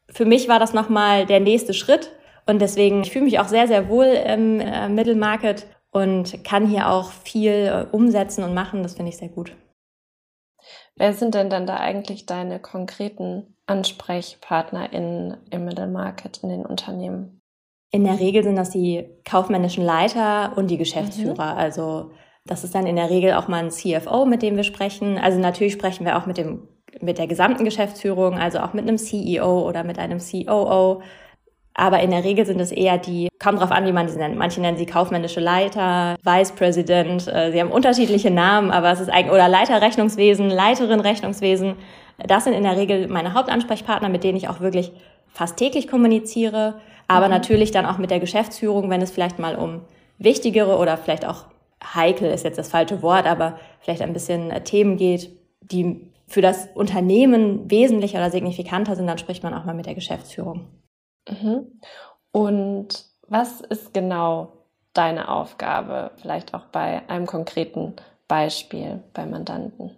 für 0.10 0.26
mich 0.26 0.50
war 0.50 0.60
das 0.60 0.74
nochmal 0.74 1.26
der 1.26 1.40
nächste 1.40 1.74
Schritt. 1.74 2.12
Und 2.46 2.62
deswegen, 2.62 3.04
ich 3.04 3.12
fühle 3.12 3.24
mich 3.24 3.40
auch 3.40 3.48
sehr, 3.48 3.70
sehr 3.70 3.88
wohl 3.88 4.08
im 4.08 4.60
äh, 4.60 4.90
Mittelmarket 4.90 5.68
und 5.92 6.44
kann 6.44 6.68
hier 6.68 6.90
auch 6.90 7.12
viel 7.24 7.52
äh, 7.52 7.86
umsetzen 7.96 8.44
und 8.44 8.54
machen. 8.54 8.84
Das 8.84 8.96
finde 8.96 9.12
ich 9.12 9.18
sehr 9.18 9.30
gut. 9.30 9.54
Wer 10.98 11.14
sind 11.14 11.36
denn 11.36 11.50
dann 11.50 11.68
da 11.68 11.78
eigentlich 11.78 12.26
deine 12.26 12.60
konkreten 12.60 13.56
Ansprechpartner 13.68 14.92
in, 14.92 15.38
im 15.52 15.66
Middle 15.66 15.88
Market, 15.88 16.40
in 16.44 16.50
den 16.50 16.66
Unternehmen? 16.66 17.42
In 17.92 18.04
der 18.04 18.20
Regel 18.20 18.44
sind 18.44 18.56
das 18.56 18.72
die 18.72 19.06
kaufmännischen 19.24 19.84
Leiter 19.84 20.58
und 20.58 20.70
die 20.70 20.78
Geschäftsführer. 20.78 21.54
Mhm. 21.54 21.60
Also 21.60 22.12
das 22.46 22.64
ist 22.64 22.76
dann 22.76 22.88
in 22.88 22.96
der 22.96 23.10
Regel 23.10 23.34
auch 23.34 23.48
mal 23.48 23.64
ein 23.64 23.72
CFO, 23.72 24.26
mit 24.26 24.42
dem 24.42 24.56
wir 24.56 24.64
sprechen. 24.64 25.18
Also 25.18 25.40
natürlich 25.40 25.74
sprechen 25.74 26.06
wir 26.06 26.18
auch 26.18 26.26
mit 26.26 26.38
dem 26.38 26.68
mit 27.02 27.18
der 27.18 27.28
gesamten 27.28 27.66
Geschäftsführung, 27.66 28.36
also 28.36 28.60
auch 28.60 28.74
mit 28.74 28.88
einem 28.88 28.98
CEO 28.98 29.68
oder 29.68 29.84
mit 29.84 30.00
einem 30.00 30.20
COO. 30.20 31.02
Aber 31.80 32.00
in 32.02 32.10
der 32.10 32.24
Regel 32.24 32.44
sind 32.44 32.60
es 32.60 32.72
eher 32.72 32.98
die, 32.98 33.30
kommt 33.38 33.62
drauf 33.62 33.72
an, 33.72 33.86
wie 33.86 33.92
man 33.92 34.10
sie 34.10 34.18
nennt. 34.18 34.36
Manche 34.36 34.60
nennen 34.60 34.78
sie 34.78 34.88
kaufmännische 34.88 35.40
Leiter, 35.40 36.16
Vice 36.24 36.52
President. 36.54 37.28
Äh, 37.28 37.52
sie 37.52 37.62
haben 37.62 37.72
unterschiedliche 37.72 38.32
Namen, 38.32 38.72
aber 38.72 38.92
es 38.92 39.00
ist 39.00 39.10
eigentlich, 39.10 39.32
oder 39.32 39.48
Leiter 39.48 39.80
Rechnungswesen, 39.80 40.50
Leiterin 40.50 41.00
Rechnungswesen. 41.00 41.76
Das 42.18 42.46
sind 42.46 42.54
in 42.54 42.64
der 42.64 42.78
Regel 42.78 43.08
meine 43.08 43.36
Hauptansprechpartner, 43.36 44.10
mit 44.10 44.24
denen 44.24 44.38
ich 44.38 44.50
auch 44.50 44.60
wirklich 44.60 44.92
fast 45.28 45.58
täglich 45.58 45.88
kommuniziere. 45.88 46.82
Aber 47.08 47.28
mhm. 47.28 47.34
natürlich 47.34 47.70
dann 47.70 47.86
auch 47.86 48.00
mit 48.00 48.10
der 48.10 48.20
Geschäftsführung, 48.20 48.90
wenn 48.90 49.04
es 49.04 49.12
vielleicht 49.12 49.38
mal 49.38 49.56
um 49.56 49.82
wichtigere 50.18 50.78
oder 50.78 50.98
vielleicht 50.98 51.28
auch 51.28 51.46
heikel 51.94 52.32
ist 52.32 52.44
jetzt 52.44 52.58
das 52.58 52.70
falsche 52.70 53.04
Wort, 53.04 53.28
aber 53.28 53.60
vielleicht 53.82 54.02
ein 54.02 54.14
bisschen 54.14 54.52
Themen 54.64 54.98
geht, 54.98 55.30
die 55.62 56.10
für 56.26 56.42
das 56.42 56.70
Unternehmen 56.74 57.70
wesentlicher 57.70 58.18
oder 58.18 58.32
signifikanter 58.32 58.96
sind, 58.96 59.06
dann 59.06 59.20
spricht 59.20 59.44
man 59.44 59.54
auch 59.54 59.64
mal 59.64 59.76
mit 59.76 59.86
der 59.86 59.94
Geschäftsführung. 59.94 60.66
Mhm. 61.30 61.80
Und 62.32 63.06
was 63.28 63.62
ist 63.62 63.94
genau 63.94 64.54
deine 64.94 65.30
Aufgabe, 65.30 66.12
vielleicht 66.18 66.54
auch 66.54 66.66
bei 66.66 67.08
einem 67.10 67.26
konkreten 67.26 67.96
Beispiel 68.28 69.04
bei 69.14 69.26
Mandanten? 69.26 69.98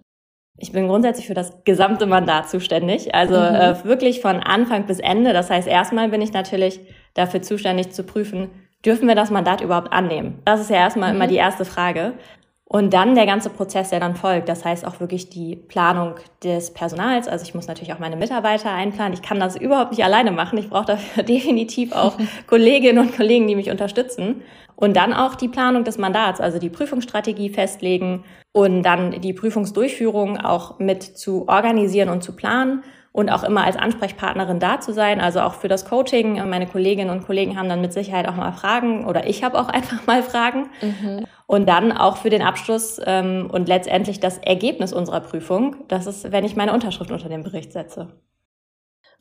Ich 0.57 0.73
bin 0.73 0.87
grundsätzlich 0.87 1.27
für 1.27 1.33
das 1.33 1.63
gesamte 1.63 2.05
Mandat 2.05 2.49
zuständig, 2.49 3.15
also 3.15 3.35
mhm. 3.35 3.55
äh, 3.55 3.83
wirklich 3.85 4.21
von 4.21 4.41
Anfang 4.41 4.85
bis 4.85 4.99
Ende. 4.99 5.31
Das 5.31 5.49
heißt, 5.49 5.67
erstmal 5.67 6.09
bin 6.09 6.21
ich 6.21 6.33
natürlich 6.33 6.81
dafür 7.13 7.41
zuständig 7.41 7.91
zu 7.91 8.03
prüfen, 8.03 8.49
dürfen 8.85 9.07
wir 9.07 9.15
das 9.15 9.31
Mandat 9.31 9.61
überhaupt 9.61 9.93
annehmen? 9.93 10.41
Das 10.45 10.59
ist 10.59 10.69
ja 10.69 10.77
erstmal 10.77 11.09
mhm. 11.09 11.15
immer 11.15 11.27
die 11.27 11.37
erste 11.37 11.63
Frage. 11.63 12.13
Und 12.71 12.93
dann 12.93 13.15
der 13.15 13.25
ganze 13.25 13.49
Prozess, 13.49 13.89
der 13.89 13.99
dann 13.99 14.15
folgt. 14.15 14.47
Das 14.47 14.63
heißt 14.63 14.85
auch 14.85 14.99
wirklich 14.99 15.27
die 15.27 15.55
Planung 15.55 16.13
des 16.43 16.71
Personals. 16.71 17.27
Also 17.27 17.43
ich 17.43 17.55
muss 17.55 17.67
natürlich 17.67 17.93
auch 17.93 17.99
meine 17.99 18.15
Mitarbeiter 18.15 18.71
einplanen. 18.71 19.13
Ich 19.13 19.23
kann 19.23 19.39
das 19.39 19.55
überhaupt 19.55 19.89
nicht 19.89 20.03
alleine 20.03 20.31
machen. 20.31 20.59
Ich 20.59 20.69
brauche 20.69 20.85
dafür 20.85 21.23
definitiv 21.27 21.93
auch 21.93 22.15
Kolleginnen 22.47 22.99
und 22.99 23.15
Kollegen, 23.15 23.47
die 23.47 23.55
mich 23.55 23.71
unterstützen. 23.71 24.43
Und 24.75 24.95
dann 24.95 25.13
auch 25.13 25.33
die 25.33 25.47
Planung 25.47 25.83
des 25.83 25.97
Mandats, 25.97 26.39
also 26.39 26.59
die 26.59 26.69
Prüfungsstrategie 26.69 27.49
festlegen 27.49 28.23
und 28.51 28.83
dann 28.83 29.19
die 29.19 29.33
Prüfungsdurchführung 29.33 30.37
auch 30.37 30.77
mit 30.77 31.01
zu 31.01 31.47
organisieren 31.47 32.09
und 32.09 32.23
zu 32.23 32.35
planen 32.35 32.83
und 33.11 33.29
auch 33.29 33.43
immer 33.43 33.63
als 33.63 33.77
Ansprechpartnerin 33.77 34.59
da 34.59 34.79
zu 34.79 34.93
sein, 34.93 35.19
also 35.19 35.41
auch 35.41 35.55
für 35.55 35.67
das 35.67 35.85
Coaching. 35.85 36.35
Meine 36.47 36.67
Kolleginnen 36.67 37.09
und 37.09 37.25
Kollegen 37.25 37.57
haben 37.57 37.67
dann 37.67 37.81
mit 37.81 37.93
Sicherheit 37.93 38.27
auch 38.27 38.35
mal 38.35 38.51
Fragen 38.51 39.05
oder 39.05 39.27
ich 39.27 39.43
habe 39.43 39.59
auch 39.59 39.67
einfach 39.69 40.05
mal 40.05 40.21
Fragen. 40.21 40.69
Mhm. 40.81 41.25
Und 41.49 41.67
dann 41.67 41.91
auch 41.91 42.17
für 42.17 42.29
den 42.29 42.43
Abschluss 42.43 43.01
ähm, 43.03 43.49
und 43.51 43.67
letztendlich 43.67 44.19
das 44.19 44.37
Ergebnis 44.37 44.93
unserer 44.93 45.19
Prüfung, 45.19 45.77
das 45.87 46.05
ist, 46.05 46.31
wenn 46.31 46.43
ich 46.43 46.55
meine 46.55 46.73
Unterschrift 46.73 47.09
unter 47.09 47.27
den 47.27 47.41
Bericht 47.41 47.73
setze. 47.73 48.09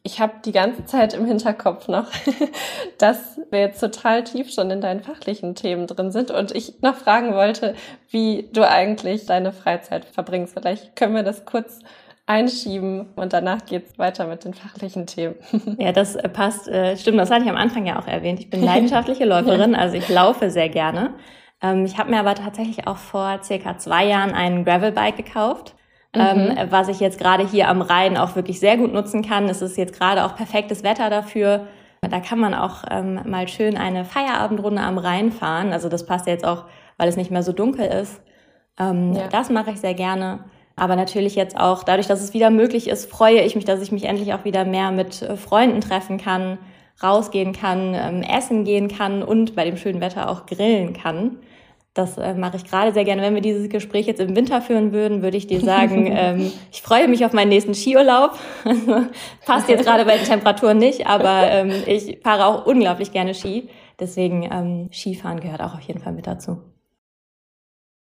Ich 0.03 0.21
habe 0.21 0.35
die 0.45 0.53
ganze 0.53 0.85
Zeit 0.85 1.15
im 1.15 1.25
Hinterkopf 1.25 1.89
noch, 1.89 2.05
dass 2.99 3.41
wir 3.51 3.61
jetzt 3.61 3.81
total 3.81 4.25
tief 4.25 4.53
schon 4.53 4.71
in 4.71 4.83
deinen 4.83 5.01
fachlichen 5.01 5.55
Themen 5.55 5.87
drin 5.87 6.13
sind 6.13 6.31
und 6.31 6.55
ich 6.55 6.83
noch 6.83 6.97
fragen 6.97 7.33
wollte, 7.33 7.75
wie 8.11 8.51
du 8.53 8.69
eigentlich 8.69 9.25
deine 9.25 9.51
Freizeit 9.51 10.05
verbringst. 10.05 10.53
Vielleicht 10.53 10.97
können 10.97 11.15
wir 11.15 11.23
das 11.23 11.47
kurz 11.47 11.79
einschieben 12.27 13.07
und 13.17 13.33
danach 13.33 13.65
geht's 13.65 13.99
weiter 13.99 14.27
mit 14.27 14.45
den 14.45 14.53
fachlichen 14.53 15.07
Themen. 15.07 15.37
Ja, 15.79 15.93
das 15.93 16.15
äh, 16.15 16.29
passt. 16.29 16.69
Äh, 16.69 16.95
stimmt, 16.99 17.19
das 17.19 17.31
hatte 17.31 17.45
ich 17.45 17.51
am 17.51 17.57
Anfang 17.57 17.87
ja 17.87 17.99
auch 17.99 18.07
erwähnt. 18.07 18.39
Ich 18.39 18.51
bin 18.51 18.63
leidenschaftliche 18.67 19.25
Läuferin, 19.25 19.75
also 19.75 19.97
ich 19.97 20.11
laufe 20.11 20.51
sehr 20.51 20.69
gerne. 20.69 21.15
Ähm, 21.63 21.85
ich 21.85 21.99
habe 21.99 22.11
mir 22.11 22.21
aber 22.21 22.35
tatsächlich 22.35 22.87
auch 22.87 22.97
vor 22.97 23.41
circa 23.43 23.79
zwei 23.79 24.07
Jahren 24.07 24.33
ein 24.33 24.65
Gravelbike 24.65 25.17
gekauft. 25.17 25.75
Ähm, 26.15 26.49
mhm. 26.49 26.71
was 26.71 26.89
ich 26.89 27.01
jetzt 27.01 27.19
gerade 27.19 27.47
hier 27.47 27.69
am 27.69 27.83
Rhein 27.83 28.17
auch 28.17 28.35
wirklich 28.35 28.61
sehr 28.61 28.79
gut 28.79 28.95
nutzen 28.95 29.23
kann. 29.23 29.45
Es 29.45 29.61
ist 29.61 29.77
jetzt 29.77 29.93
gerade 29.93 30.25
auch 30.25 30.37
perfektes 30.37 30.83
Wetter 30.83 31.11
dafür. 31.11 31.67
Da 32.01 32.21
kann 32.21 32.39
man 32.39 32.55
auch 32.55 32.85
ähm, 32.91 33.21
mal 33.27 33.47
schön 33.47 33.77
eine 33.77 34.07
Feierabendrunde 34.07 34.81
am 34.81 34.97
Rhein 34.97 35.33
fahren. 35.33 35.71
Also 35.73 35.91
das 35.91 36.07
passt 36.07 36.27
jetzt 36.27 36.47
auch, 36.47 36.65
weil 36.97 37.09
es 37.09 37.17
nicht 37.17 37.31
mehr 37.31 37.43
so 37.43 37.53
dunkel 37.53 37.87
ist. 37.87 38.23
Ähm, 38.81 39.13
ja. 39.13 39.29
Das 39.29 39.51
mache 39.51 39.71
ich 39.73 39.81
sehr 39.81 39.93
gerne. 39.95 40.45
Aber 40.77 40.97
natürlich 40.97 41.35
jetzt 41.35 41.59
auch 41.59 41.83
dadurch, 41.83 42.07
dass 42.07 42.23
es 42.23 42.35
wieder 42.35 42.51
möglich 42.51 42.89
ist, 42.89 43.11
freue 43.11 43.43
ich 43.43 43.57
mich, 43.57 43.65
dass 43.65 43.83
ich 43.83 43.93
mich 43.93 44.05
endlich 44.05 44.33
auch 44.33 44.45
wieder 44.45 44.65
mehr 44.65 44.93
mit 44.93 45.23
äh, 45.23 45.37
Freunden 45.37 45.81
treffen 45.81 46.19
kann, 46.19 46.59
rausgehen 47.03 47.53
kann, 47.53 47.95
ähm, 47.95 48.23
essen 48.23 48.65
gehen 48.65 48.89
kann 48.89 49.23
und 49.23 49.55
bei 49.55 49.65
dem 49.65 49.77
schönen 49.77 50.01
Wetter 50.01 50.29
auch 50.31 50.47
grillen 50.47 50.93
kann. 50.93 51.39
Das 51.95 52.17
äh, 52.17 52.35
mache 52.35 52.57
ich 52.57 52.65
gerade 52.65 52.93
sehr 52.93 53.05
gerne. 53.05 53.23
Wenn 53.23 53.35
wir 53.35 53.43
dieses 53.43 53.69
Gespräch 53.69 54.07
jetzt 54.07 54.21
im 54.21 54.37
Winter 54.37 54.63
führen 54.63 54.93
würden, 54.93 55.23
würde 55.23 55.37
ich 55.37 55.47
dir 55.47 55.61
sagen, 55.61 56.07
ähm, 56.13 56.53
ich 56.71 56.83
freue 56.83 57.09
mich 57.09 57.25
auf 57.25 57.33
meinen 57.33 57.49
nächsten 57.49 57.75
Skiurlaub. 57.75 58.39
Passt 59.47 59.69
jetzt 59.69 59.85
gerade 59.85 60.05
bei 60.05 60.17
den 60.17 60.27
Temperaturen 60.27 60.79
nicht, 60.79 61.07
aber 61.07 61.51
ähm, 61.51 61.73
ich 61.87 62.21
fahre 62.23 62.47
auch 62.47 62.67
unglaublich 62.67 63.11
gerne 63.11 63.35
Ski. 63.35 63.69
Deswegen 63.99 64.45
ähm, 64.45 64.91
Skifahren 64.93 65.41
gehört 65.41 65.61
auch 65.61 65.75
auf 65.75 65.81
jeden 65.81 66.01
Fall 66.01 66.13
mit 66.13 66.27
dazu. 66.27 66.59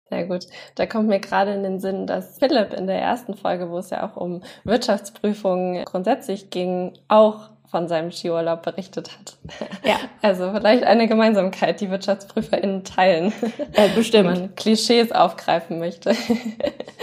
Sehr 0.08 0.26
gut. 0.26 0.46
Da 0.74 0.86
kommt 0.86 1.08
mir 1.08 1.20
gerade 1.20 1.54
in 1.54 1.62
den 1.62 1.80
Sinn, 1.80 2.06
dass 2.06 2.38
Philipp 2.38 2.72
in 2.72 2.86
der 2.86 3.00
ersten 3.00 3.34
Folge, 3.34 3.70
wo 3.70 3.78
es 3.78 3.90
ja 3.90 4.08
auch 4.08 4.16
um 4.16 4.42
Wirtschaftsprüfungen 4.64 5.84
grundsätzlich 5.84 6.50
ging, 6.50 6.92
auch 7.08 7.53
von 7.74 7.88
seinem 7.88 8.12
Skiurlaub 8.12 8.62
berichtet 8.62 9.10
hat. 9.18 9.36
Ja. 9.84 9.96
Also 10.22 10.52
vielleicht 10.52 10.84
eine 10.84 11.08
Gemeinsamkeit, 11.08 11.80
die 11.80 11.90
WirtschaftsprüferInnen 11.90 12.84
teilen. 12.84 13.32
Äh, 13.72 13.88
bestimmt. 13.96 14.28
Wenn 14.28 14.40
man 14.42 14.54
Klischees 14.54 15.10
aufgreifen 15.10 15.80
möchte. 15.80 16.14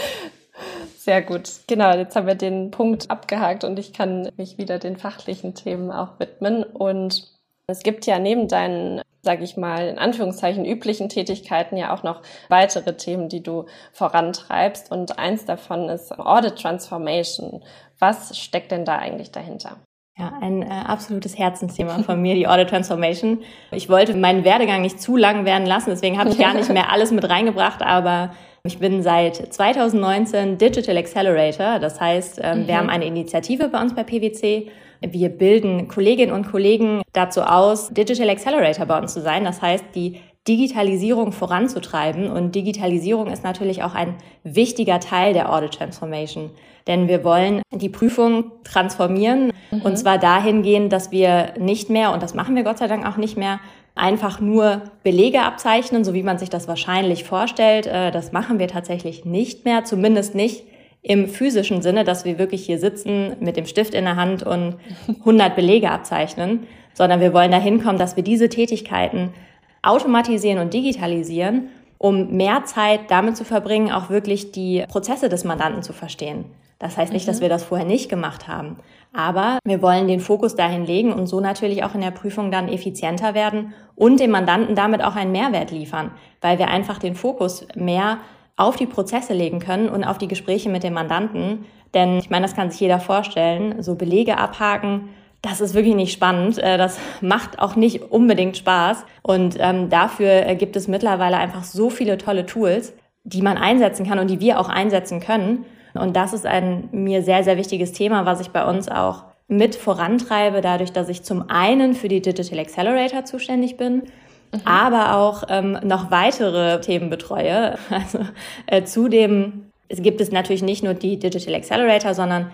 Sehr 0.98 1.22
gut. 1.22 1.50
Genau, 1.68 1.94
jetzt 1.98 2.16
haben 2.16 2.26
wir 2.26 2.36
den 2.36 2.72
Punkt 2.72 3.12
abgehakt 3.12 3.66
und 3.66 3.78
ich 3.78 3.92
kann 3.92 4.32
mich 4.38 4.58
wieder 4.58 4.80
den 4.80 4.96
fachlichen 4.96 5.54
Themen 5.54 5.92
auch 5.92 6.20
widmen. 6.20 6.64
Und 6.64 7.28
es 7.68 7.84
gibt 7.84 8.06
ja 8.06 8.18
neben 8.18 8.48
deinen 8.48 9.02
sage 9.24 9.44
ich 9.44 9.56
mal, 9.56 9.88
in 9.88 10.00
Anführungszeichen 10.00 10.66
üblichen 10.66 11.08
Tätigkeiten 11.08 11.78
ja 11.78 11.94
auch 11.94 12.02
noch 12.02 12.24
weitere 12.50 12.98
Themen, 12.98 13.30
die 13.30 13.44
du 13.44 13.66
vorantreibst. 13.92 14.90
Und 14.90 15.20
eins 15.20 15.46
davon 15.46 15.90
ist 15.90 16.18
Audit 16.18 16.58
Transformation. 16.60 17.62
Was 18.00 18.36
steckt 18.36 18.72
denn 18.72 18.84
da 18.84 18.98
eigentlich 18.98 19.32
dahinter? 19.32 19.78
Ja, 20.22 20.34
ein 20.40 20.62
äh, 20.62 20.68
absolutes 20.68 21.38
Herzensthema 21.38 22.04
von 22.04 22.22
mir, 22.22 22.36
die 22.36 22.48
Audit 22.48 22.70
Transformation. 22.70 23.40
Ich 23.72 23.90
wollte 23.90 24.16
meinen 24.16 24.44
Werdegang 24.44 24.82
nicht 24.82 25.02
zu 25.02 25.18
lang 25.18 25.46
werden 25.46 25.66
lassen, 25.66 25.90
deswegen 25.90 26.20
habe 26.20 26.30
ich 26.30 26.38
gar 26.38 26.54
nicht 26.54 26.72
mehr 26.72 26.92
alles 26.92 27.12
mit 27.12 27.28
reingebracht, 27.28 27.82
aber 27.82 28.32
ich 28.64 28.78
bin 28.78 29.02
seit 29.02 29.36
2019 29.36 30.60
Digital 30.60 30.96
Accelerator. 30.96 31.80
Das 31.80 32.00
heißt, 32.00 32.40
ähm, 32.44 32.62
mhm. 32.62 32.68
wir 32.68 32.78
haben 32.78 32.90
eine 32.90 33.06
Initiative 33.06 33.68
bei 33.68 33.82
uns 33.82 33.96
bei 33.96 34.04
PwC 34.04 34.70
wir 35.02 35.30
bilden 35.30 35.88
Kolleginnen 35.88 36.32
und 36.32 36.48
Kollegen 36.48 37.02
dazu 37.12 37.42
aus, 37.42 37.90
Digital 37.90 38.30
Accelerator 38.30 38.86
bei 38.86 39.00
uns 39.00 39.14
zu 39.14 39.22
sein. 39.22 39.44
Das 39.44 39.62
heißt, 39.62 39.84
die 39.96 40.18
Digitalisierung 40.48 41.32
voranzutreiben. 41.32 42.30
Und 42.30 42.54
Digitalisierung 42.54 43.28
ist 43.28 43.44
natürlich 43.44 43.84
auch 43.84 43.96
ein 43.96 44.16
wichtiger 44.44 45.00
Teil 45.00 45.34
der 45.34 45.52
Audit 45.52 45.74
Transformation. 45.74 46.52
Denn 46.88 47.08
wir 47.08 47.24
wollen 47.24 47.62
die 47.72 47.90
Prüfung 47.90 48.52
transformieren 48.64 49.52
mhm. 49.70 49.82
und 49.82 49.98
zwar 49.98 50.18
dahingehend, 50.18 50.92
dass 50.92 51.12
wir 51.12 51.54
nicht 51.60 51.90
mehr, 51.90 52.12
und 52.12 52.24
das 52.24 52.34
machen 52.34 52.56
wir 52.56 52.64
Gott 52.64 52.80
sei 52.80 52.88
Dank 52.88 53.06
auch 53.06 53.18
nicht 53.18 53.38
mehr, 53.38 53.60
einfach 53.96 54.40
nur 54.40 54.82
Belege 55.04 55.42
abzeichnen, 55.42 56.04
so 56.04 56.14
wie 56.14 56.24
man 56.24 56.40
sich 56.40 56.50
das 56.50 56.68
wahrscheinlich 56.68 57.24
vorstellt. 57.24 57.88
Äh, 57.88 58.12
das 58.12 58.32
machen 58.32 58.60
wir 58.60 58.68
tatsächlich 58.68 59.26
nicht 59.26 59.66
mehr, 59.66 59.84
zumindest 59.84 60.34
nicht 60.34 60.64
im 61.04 61.28
physischen 61.28 61.82
Sinne, 61.82 62.04
dass 62.04 62.26
wir 62.26 62.38
wirklich 62.38 62.66
hier 62.66 62.78
sitzen 62.78 63.36
mit 63.40 63.58
dem 63.58 63.66
Stift 63.66 63.94
in 63.94 64.06
der 64.06 64.16
Hand 64.16 64.44
und 64.44 64.78
100 65.08 65.56
Belege 65.56 65.90
abzeichnen, 65.92 66.68
sondern 66.94 67.20
wir 67.20 67.34
wollen 67.34 67.52
dahin 67.52 67.82
kommen, 67.84 68.00
dass 68.00 68.16
wir 68.16 68.24
diese 68.24 68.50
Tätigkeiten 68.50 69.34
automatisieren 69.82 70.60
und 70.60 70.74
digitalisieren, 70.74 71.70
um 71.98 72.36
mehr 72.36 72.66
Zeit 72.66 73.10
damit 73.10 73.38
zu 73.38 73.46
verbringen, 73.46 73.92
auch 73.92 74.10
wirklich 74.10 74.52
die 74.52 74.84
Prozesse 74.88 75.30
des 75.30 75.44
Mandanten 75.44 75.84
zu 75.84 75.94
verstehen. 75.94 76.46
Das 76.82 76.98
heißt 76.98 77.14
nicht, 77.14 77.28
mhm. 77.28 77.32
dass 77.32 77.42
wir 77.42 77.50
das 77.50 77.64
vorher 77.64 77.86
nicht 77.86 78.10
gemacht 78.10 78.48
haben, 78.48 78.78
aber 79.14 79.60
wir 79.64 79.84
wollen 79.84 80.08
den 80.08 80.20
Fokus 80.20 80.56
dahin 80.56 80.84
legen 80.84 81.14
und 81.14 81.28
so 81.28 81.40
natürlich 81.40 81.84
auch 81.84 81.94
in 81.94 82.02
der 82.02 82.12
Prüfung 82.12 82.50
dann 82.50 82.68
effizienter 82.68 83.36
werden 83.36 83.74
und 83.96 84.20
dem 84.20 84.32
Mandanten 84.32 84.76
damit 84.76 85.04
auch 85.04 85.16
einen 85.16 85.32
Mehrwert 85.32 85.70
liefern, 85.70 86.12
weil 86.42 86.58
wir 86.58 86.70
einfach 86.70 86.98
den 86.98 87.14
Fokus 87.14 87.68
mehr 87.76 88.18
auf 88.58 88.78
die 88.78 88.88
Prozesse 88.88 89.34
legen 89.34 89.60
können 89.60 89.90
und 89.90 90.04
auf 90.04 90.18
die 90.18 90.28
Gespräche 90.28 90.70
mit 90.70 90.84
dem 90.84 90.94
Mandanten. 90.94 91.66
Denn 91.94 92.18
ich 92.18 92.32
meine, 92.32 92.46
das 92.46 92.56
kann 92.56 92.72
sich 92.72 92.80
jeder 92.80 93.00
vorstellen, 93.00 93.84
so 93.84 93.96
Belege 93.96 94.38
abhaken, 94.38 95.10
das 95.42 95.62
ist 95.62 95.74
wirklich 95.74 95.96
nicht 95.96 96.14
spannend. 96.14 96.58
Äh, 96.58 96.78
das 96.78 97.00
macht 97.22 97.60
auch 97.60 97.76
nicht 97.76 98.12
unbedingt 98.12 98.58
Spaß. 98.58 99.06
Und 99.22 99.56
ähm, 99.60 99.90
dafür 99.90 100.48
äh, 100.48 100.56
gibt 100.56 100.76
es 100.76 100.88
mittlerweile 100.88 101.38
einfach 101.38 101.64
so 101.64 101.90
viele 101.90 102.18
tolle 102.18 102.46
Tools, 102.46 102.94
die 103.24 103.42
man 103.42 103.58
einsetzen 103.58 104.06
kann 104.06 104.20
und 104.20 104.30
die 104.30 104.40
wir 104.40 104.60
auch 104.60 104.70
einsetzen 104.70 105.20
können. 105.20 105.66
Und 105.94 106.16
das 106.16 106.34
ist 106.34 106.46
ein 106.46 106.90
mir 106.92 107.22
sehr, 107.22 107.44
sehr 107.44 107.58
wichtiges 107.58 107.92
Thema, 107.92 108.26
was 108.26 108.40
ich 108.40 108.52
bei 108.52 108.66
uns 108.66 108.90
auch 108.90 109.24
mit 109.48 109.76
vorantreibe, 109.76 110.62
dadurch, 110.62 110.94
dass 110.94 111.10
ich 111.10 111.24
zum 111.24 111.50
einen 111.50 111.94
für 111.94 112.08
die 112.08 112.22
Digital 112.22 112.60
Accelerator 112.60 113.26
zuständig 113.26 113.78
bin 113.78 114.04
mhm. 114.52 114.62
aber 114.66 115.16
auch 115.16 115.44
ähm, 115.50 115.78
noch 115.84 116.12
weitere 116.12 116.80
Themen 116.82 117.10
betreue. 117.10 117.78
Also 117.90 118.20
äh, 118.68 118.84
zudem 118.84 119.72
es 119.88 120.02
gibt 120.02 120.22
es 120.22 120.32
natürlich 120.32 120.64
nicht 120.64 120.84
nur 120.84 120.94
die 120.94 121.20
Digital 121.20 121.54
Accelerator, 121.54 122.14
sondern 122.14 122.52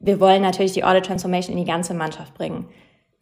wir 0.00 0.20
wollen 0.20 0.42
natürlich 0.42 0.72
die 0.72 0.84
Audit 0.84 1.06
Transformation 1.06 1.56
in 1.56 1.64
die 1.64 1.70
ganze 1.70 1.94
Mannschaft 1.94 2.34
bringen. 2.34 2.66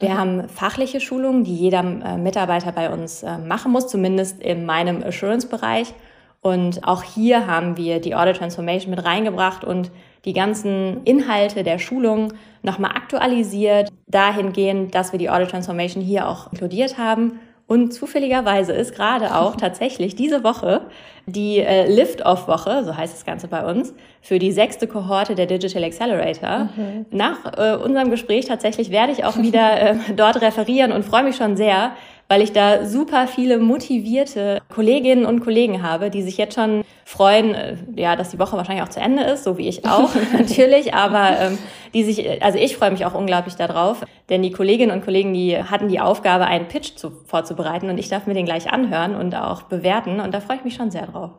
Wir 0.01 0.11
mhm. 0.11 0.19
haben 0.19 0.49
fachliche 0.49 1.01
Schulungen, 1.01 1.45
die 1.45 1.55
jeder 1.55 1.81
äh, 1.81 2.17
Mitarbeiter 2.17 2.73
bei 2.73 2.91
uns 2.91 3.23
äh, 3.23 3.39
machen 3.39 3.71
muss, 3.71 3.87
zumindest 3.87 4.43
in 4.43 4.67
meinem 4.67 5.03
Assurance-Bereich. 5.03 5.95
Und 6.43 6.87
auch 6.87 7.05
hier 7.05 7.47
haben 7.47 7.77
wir 7.77 8.01
die 8.01 8.17
Audit 8.17 8.37
Transformation 8.37 8.91
mit 8.91 9.05
reingebracht 9.05 9.65
und 9.65 9.93
die 10.25 10.33
ganzen 10.33 11.03
Inhalte 11.05 11.63
der 11.63 11.79
Schulung 11.79 12.33
nochmal 12.63 12.91
aktualisiert, 12.97 13.91
dahingehend, 14.09 14.95
dass 14.95 15.13
wir 15.13 15.21
die 15.21 15.31
Audit 15.31 15.51
Transformation 15.51 16.03
hier 16.03 16.29
auch 16.29 16.53
inkludiert 16.53 16.99
haben 16.99 17.39
Und 17.69 17.95
zufälligerweise 17.95 18.73
ist 18.73 18.95
gerade 18.95 19.37
auch 19.37 19.57
tatsächlich 19.57 20.17
diese 20.17 20.43
Woche 20.43 20.83
die 21.27 21.61
äh, 21.61 21.87
Lift-Off-Woche, 21.89 22.83
so 22.85 22.97
heißt 22.97 23.15
das 23.15 23.25
Ganze 23.25 23.47
bei 23.47 23.65
uns, 23.65 23.95
für 24.21 24.41
die 24.41 24.51
sechste 24.51 24.89
Kohorte 24.89 25.37
der 25.37 25.47
Digital 25.47 25.85
Accelerator. 25.85 26.69
Mhm. 26.77 27.07
Nach 27.13 27.57
äh, 27.57 27.77
unserem 27.77 28.11
Gespräch 28.11 28.47
tatsächlich 28.47 28.91
werde 28.91 29.13
ich 29.13 29.25
auch 29.25 29.39
wieder 29.39 29.81
äh, 29.81 29.97
dort 30.17 30.43
referieren 30.43 30.91
und 30.91 31.05
freue 31.05 31.23
mich 31.23 31.37
schon 31.37 31.57
sehr, 31.57 31.93
weil 32.33 32.41
ich 32.41 32.53
da 32.53 32.87
super 32.87 33.29
viele 33.29 33.59
motivierte 33.59 34.63
Kolleginnen 34.71 35.27
und 35.27 35.41
Kollegen 35.41 35.83
habe, 35.83 36.09
die 36.09 36.23
sich 36.23 36.39
jetzt 36.39 36.55
schon 36.55 36.83
freuen, 37.05 37.55
äh, 37.55 37.77
ja, 37.95 38.17
dass 38.17 38.31
die 38.31 38.39
Woche 38.39 38.57
wahrscheinlich 38.57 38.83
auch 38.83 38.89
zu 38.89 39.01
Ende 39.01 39.23
ist, 39.25 39.45
so 39.45 39.59
wie 39.59 39.69
ich 39.69 39.85
auch 39.85 40.09
natürlich, 40.33 40.95
aber 40.95 41.39
ähm, 41.39 41.59
die 41.93 42.05
sich, 42.05 42.43
also 42.43 42.59
ich 42.59 42.79
freue 42.79 42.91
mich 42.91 43.05
auch 43.05 43.13
unglaublich 43.13 43.57
darauf, 43.57 44.03
denn 44.31 44.43
die 44.43 44.51
Kolleginnen 44.51 44.97
und 44.97 45.05
Kollegen, 45.05 45.35
die 45.35 45.63
hatten 45.63 45.89
die 45.89 46.01
Aufgabe, 46.01 46.47
einen 46.47 46.69
Pitch 46.69 46.97
zu, 46.97 47.11
vorzubereiten 47.11 47.91
und 47.91 47.99
ich 47.99 48.09
darf 48.09 48.27
mir 48.27 48.33
den 48.33 48.47
gleich 48.47 48.73
anhören 48.73 49.15
und 49.15 49.35
auch 49.35 49.65
bewerten 49.65 50.19
und 50.19 50.33
da 50.33 50.41
freue 50.41 50.57
ich 50.57 50.65
mich 50.65 50.75
schon 50.75 50.91
sehr 50.91 51.09
drauf. 51.09 51.33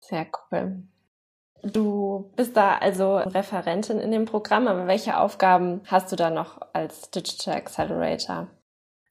Sehr 0.00 0.26
cool. 0.50 0.84
Du 1.62 2.32
bist 2.34 2.56
da 2.56 2.78
also 2.78 3.18
Referentin 3.18 3.98
in 3.98 4.10
dem 4.10 4.24
Programm, 4.24 4.68
aber 4.68 4.86
welche 4.86 5.18
Aufgaben 5.18 5.82
hast 5.86 6.10
du 6.10 6.16
da 6.16 6.30
noch 6.30 6.62
als 6.72 7.10
Digital 7.10 7.56
Accelerator? 7.56 8.48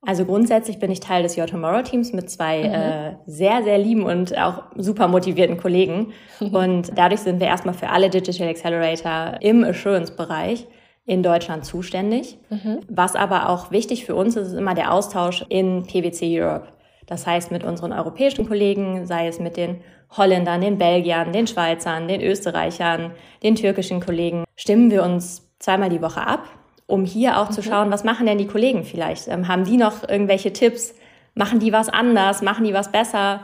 Also 0.01 0.23
grundsätzlich 0.25 0.79
bin 0.79 0.91
ich 0.91 1.01
Teil 1.01 1.23
des 1.23 1.37
Your 1.37 1.47
Tomorrow 1.47 1.81
Teams 1.81 2.13
mit 2.13 2.29
zwei 2.29 2.59
mhm. 2.59 2.73
äh, 2.73 3.15
sehr, 3.25 3.63
sehr 3.63 3.77
lieben 3.77 4.03
und 4.03 4.37
auch 4.37 4.63
super 4.77 5.07
motivierten 5.07 5.57
Kollegen. 5.57 6.13
Und 6.39 6.91
dadurch 6.95 7.21
sind 7.21 7.39
wir 7.39 7.47
erstmal 7.47 7.73
für 7.73 7.89
alle 7.89 8.09
Digital 8.09 8.47
Accelerator 8.47 9.41
im 9.41 9.63
Assurance-Bereich 9.63 10.67
in 11.05 11.21
Deutschland 11.21 11.65
zuständig. 11.65 12.37
Mhm. 12.49 12.79
Was 12.87 13.15
aber 13.15 13.49
auch 13.49 13.71
wichtig 13.71 14.05
für 14.05 14.15
uns 14.15 14.37
ist, 14.37 14.49
ist 14.49 14.53
immer 14.53 14.73
der 14.73 14.93
Austausch 14.93 15.43
in 15.49 15.83
PwC 15.83 16.41
Europe. 16.41 16.67
Das 17.07 17.25
heißt, 17.25 17.51
mit 17.51 17.63
unseren 17.63 17.91
europäischen 17.91 18.47
Kollegen, 18.47 19.05
sei 19.05 19.27
es 19.27 19.39
mit 19.39 19.57
den 19.57 19.81
Holländern, 20.15 20.61
den 20.61 20.77
Belgiern, 20.77 21.33
den 21.33 21.47
Schweizern, 21.47 22.07
den 22.07 22.21
Österreichern, 22.21 23.11
den 23.43 23.55
türkischen 23.55 23.99
Kollegen, 23.99 24.45
stimmen 24.55 24.91
wir 24.91 25.03
uns 25.03 25.49
zweimal 25.57 25.89
die 25.89 26.01
Woche 26.01 26.21
ab 26.21 26.43
um 26.89 27.05
hier 27.05 27.39
auch 27.39 27.49
mhm. 27.49 27.53
zu 27.53 27.63
schauen, 27.63 27.91
was 27.91 28.03
machen 28.03 28.25
denn 28.25 28.37
die 28.37 28.47
Kollegen 28.47 28.83
vielleicht? 28.83 29.27
Ähm, 29.27 29.47
haben 29.47 29.63
die 29.63 29.77
noch 29.77 30.07
irgendwelche 30.07 30.51
Tipps? 30.51 30.95
Machen 31.35 31.59
die 31.59 31.71
was 31.71 31.87
anders? 31.87 32.41
Machen 32.41 32.65
die 32.65 32.73
was 32.73 32.91
besser? 32.91 33.41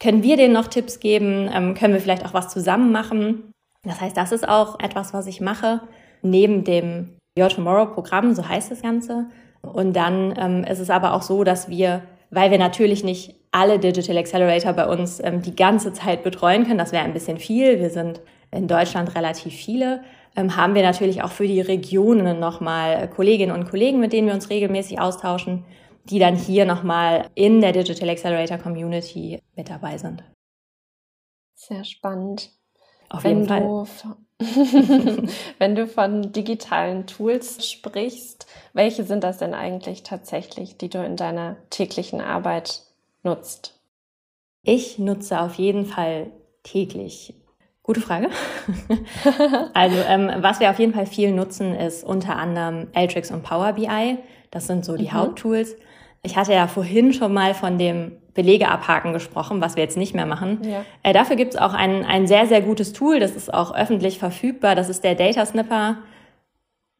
Können 0.00 0.22
wir 0.22 0.36
denen 0.36 0.52
noch 0.52 0.66
Tipps 0.66 1.00
geben? 1.00 1.48
Ähm, 1.54 1.74
können 1.74 1.94
wir 1.94 2.00
vielleicht 2.00 2.26
auch 2.26 2.34
was 2.34 2.48
zusammen 2.48 2.92
machen? 2.92 3.52
Das 3.84 4.00
heißt, 4.00 4.16
das 4.16 4.32
ist 4.32 4.48
auch 4.48 4.80
etwas, 4.80 5.14
was 5.14 5.26
ich 5.26 5.40
mache, 5.40 5.80
neben 6.22 6.64
dem 6.64 7.16
Your 7.38 7.48
Tomorrow 7.48 7.86
Programm, 7.94 8.34
so 8.34 8.46
heißt 8.46 8.72
das 8.72 8.82
Ganze. 8.82 9.26
Und 9.62 9.94
dann 9.94 10.34
ähm, 10.36 10.64
ist 10.64 10.80
es 10.80 10.90
aber 10.90 11.14
auch 11.14 11.22
so, 11.22 11.44
dass 11.44 11.68
wir, 11.68 12.02
weil 12.30 12.50
wir 12.50 12.58
natürlich 12.58 13.04
nicht 13.04 13.36
alle 13.52 13.78
Digital 13.78 14.18
Accelerator 14.18 14.72
bei 14.72 14.86
uns 14.86 15.20
ähm, 15.22 15.42
die 15.42 15.54
ganze 15.54 15.92
Zeit 15.92 16.24
betreuen 16.24 16.66
können, 16.66 16.78
das 16.78 16.92
wäre 16.92 17.04
ein 17.04 17.12
bisschen 17.12 17.38
viel. 17.38 17.78
Wir 17.78 17.90
sind 17.90 18.20
in 18.50 18.66
Deutschland 18.66 19.14
relativ 19.14 19.54
viele, 19.54 20.02
haben 20.36 20.74
wir 20.74 20.82
natürlich 20.82 21.22
auch 21.22 21.32
für 21.32 21.46
die 21.46 21.60
Regionen 21.60 22.38
nochmal 22.38 23.08
Kolleginnen 23.10 23.52
und 23.52 23.68
Kollegen, 23.68 23.98
mit 23.98 24.12
denen 24.12 24.28
wir 24.28 24.34
uns 24.34 24.50
regelmäßig 24.50 25.00
austauschen, 25.00 25.64
die 26.04 26.18
dann 26.18 26.36
hier 26.36 26.64
nochmal 26.64 27.28
in 27.34 27.60
der 27.60 27.72
Digital 27.72 28.08
Accelerator 28.08 28.58
Community 28.58 29.42
mit 29.56 29.68
dabei 29.68 29.98
sind. 29.98 30.22
Sehr 31.54 31.84
spannend. 31.84 32.50
Auf 33.10 33.24
wenn 33.24 33.44
jeden 33.44 33.48
Fall. 33.48 33.86
wenn 35.58 35.74
du 35.74 35.88
von 35.88 36.32
digitalen 36.32 37.06
Tools 37.06 37.68
sprichst, 37.68 38.46
welche 38.72 39.02
sind 39.02 39.24
das 39.24 39.38
denn 39.38 39.54
eigentlich 39.54 40.04
tatsächlich, 40.04 40.76
die 40.76 40.88
du 40.88 41.04
in 41.04 41.16
deiner 41.16 41.56
täglichen 41.70 42.20
Arbeit 42.20 42.82
nutzt? 43.24 43.80
Ich 44.62 44.98
nutze 44.98 45.40
auf 45.40 45.54
jeden 45.54 45.86
Fall 45.86 46.30
täglich 46.62 47.34
Gute 47.88 48.02
Frage. 48.02 48.28
also 49.72 49.96
ähm, 50.06 50.30
was 50.42 50.60
wir 50.60 50.68
auf 50.68 50.78
jeden 50.78 50.92
Fall 50.92 51.06
viel 51.06 51.32
nutzen, 51.32 51.74
ist 51.74 52.04
unter 52.04 52.36
anderem 52.36 52.88
Alteryx 52.92 53.30
und 53.30 53.42
Power 53.42 53.72
BI. 53.72 54.18
Das 54.50 54.66
sind 54.66 54.84
so 54.84 54.98
die 54.98 55.04
mhm. 55.04 55.12
Haupttools. 55.14 55.74
Ich 56.22 56.36
hatte 56.36 56.52
ja 56.52 56.66
vorhin 56.66 57.14
schon 57.14 57.32
mal 57.32 57.54
von 57.54 57.78
dem 57.78 58.12
Belege 58.34 58.68
abhaken 58.68 59.14
gesprochen, 59.14 59.62
was 59.62 59.76
wir 59.76 59.84
jetzt 59.84 59.96
nicht 59.96 60.14
mehr 60.14 60.26
machen. 60.26 60.58
Ja. 60.64 60.84
Äh, 61.02 61.14
dafür 61.14 61.36
gibt 61.36 61.54
es 61.54 61.58
auch 61.58 61.72
ein, 61.72 62.04
ein 62.04 62.26
sehr, 62.26 62.46
sehr 62.46 62.60
gutes 62.60 62.92
Tool, 62.92 63.20
das 63.20 63.30
ist 63.34 63.54
auch 63.54 63.74
öffentlich 63.74 64.18
verfügbar. 64.18 64.74
Das 64.74 64.90
ist 64.90 65.02
der 65.02 65.14
Data 65.14 65.46
Snipper. 65.46 65.96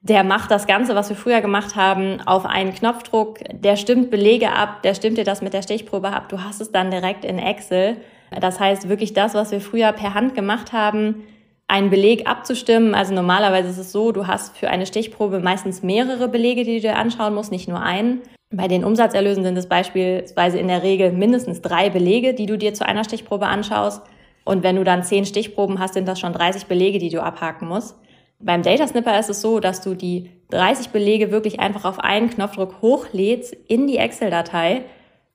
Der 0.01 0.25
macht 0.25 0.51
das 0.51 0.67
Ganze, 0.67 0.95
was 0.95 1.11
wir 1.11 1.17
früher 1.17 1.43
gemacht 1.43 1.77
haben, 1.77 2.23
auf 2.25 2.47
einen 2.47 2.73
Knopfdruck. 2.73 3.41
Der 3.53 3.77
stimmt 3.77 4.11
Belege 4.11 4.53
ab, 4.53 4.81
der 4.83 4.95
stimmt 4.95 5.19
dir 5.19 5.25
das 5.25 5.43
mit 5.43 5.53
der 5.53 5.61
Stichprobe 5.61 6.09
ab. 6.09 6.31
Du 6.31 6.43
hast 6.43 6.63
es 6.63 6.73
dann 6.73 6.91
direkt 6.91 7.27
in 7.27 7.39
Excel. 7.39 7.99
Das 8.41 8.61
heißt, 8.61 8.89
wirklich 8.89 9.13
das, 9.13 9.35
was 9.35 9.51
wir 9.51 9.61
früher 9.61 9.93
per 9.93 10.15
Hand 10.15 10.35
gemacht 10.35 10.73
haben, 10.73 11.25
einen 11.69 11.91
Beleg 11.91 12.29
abzustimmen. 12.29 12.95
Also 12.95 13.15
normalerweise 13.15 13.69
ist 13.69 13.79
es 13.79 13.93
so, 13.93 14.11
du 14.13 14.27
hast 14.27 14.57
für 14.57 14.71
eine 14.71 14.87
Stichprobe 14.87 15.41
meistens 15.41 15.83
mehrere 15.83 16.29
Belege, 16.29 16.65
die 16.65 16.77
du 16.77 16.81
dir 16.81 16.97
anschauen 16.97 17.35
musst, 17.35 17.53
nicht 17.53 17.69
nur 17.69 17.81
einen. 17.81 18.23
Bei 18.51 18.67
den 18.67 18.85
Umsatzerlösen 18.85 19.45
sind 19.45 19.59
es 19.59 19.69
beispielsweise 19.69 20.59
in 20.59 20.69
der 20.69 20.83
Regel 20.83 21.13
mindestens 21.13 21.61
drei 21.61 21.91
Belege, 21.91 22.33
die 22.33 22.47
du 22.47 22.57
dir 22.57 22.73
zu 22.73 22.87
einer 22.87 23.05
Stichprobe 23.05 23.47
anschaust. 23.47 24.03
Und 24.45 24.63
wenn 24.63 24.77
du 24.77 24.85
dann 24.85 25.05
zehn 25.05 25.27
Stichproben 25.27 25.79
hast, 25.79 25.93
sind 25.93 26.09
das 26.09 26.19
schon 26.19 26.33
30 26.33 26.65
Belege, 26.65 26.99
die 26.99 27.11
du 27.11 27.23
abhaken 27.23 27.69
musst. 27.69 27.97
Beim 28.41 28.63
Data 28.63 28.87
Snipper 28.87 29.19
ist 29.19 29.29
es 29.29 29.43
so, 29.43 29.61
dass 29.61 29.83
du 29.83 29.95
die 29.95 30.31
30 30.51 30.89
Belege 30.89 31.31
wirklich 31.31 31.61
einfach 31.61 31.85
auf 31.85 31.99
einen 31.99 32.31
Knopfdruck 32.31 32.81
hochlädst 32.81 33.55
in 33.67 33.87
die 33.87 33.99
Excel-Datei 33.99 34.85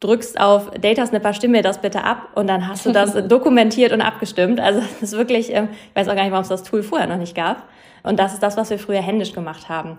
drückst 0.04 0.39
auf 0.39 0.72
Data 0.72 1.06
Snipper, 1.06 1.34
stimme 1.34 1.58
mir 1.58 1.63
das 1.63 1.80
bitte 1.80 2.04
ab 2.04 2.30
und 2.36 2.48
dann 2.48 2.68
hast 2.68 2.86
du 2.86 2.92
das 2.92 3.13
dokumentiert 3.28 3.92
und 3.92 4.02
abgestimmt. 4.02 4.60
Also 4.60 4.82
das 5.00 5.13
ist 5.13 5.18
wirklich, 5.18 5.54
ähm, 5.54 5.70
ich 5.89 5.96
weiß 5.96 6.08
auch 6.10 6.16
gar 6.16 6.24
nicht, 6.24 6.32
warum 6.32 6.44
es 6.44 6.50
das 6.50 6.63
Tool 6.63 6.84
vorher 6.84 7.08
noch 7.08 7.18
nicht 7.18 7.36
gab. 7.36 7.63
Und 8.04 8.20
das 8.20 8.34
ist 8.34 8.44
das, 8.44 8.58
was 8.58 8.70
wir 8.70 8.80
früher 8.80 9.02
händisch 9.02 9.34
gemacht 9.34 9.70
haben. 9.70 9.98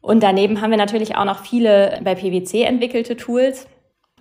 Und 0.00 0.22
daneben 0.22 0.60
haben 0.60 0.70
wir 0.70 0.78
natürlich 0.78 1.16
auch 1.16 1.24
noch 1.24 1.40
viele 1.40 2.00
bei 2.02 2.14
PwC 2.14 2.62
entwickelte 2.62 3.16
Tools, 3.16 3.66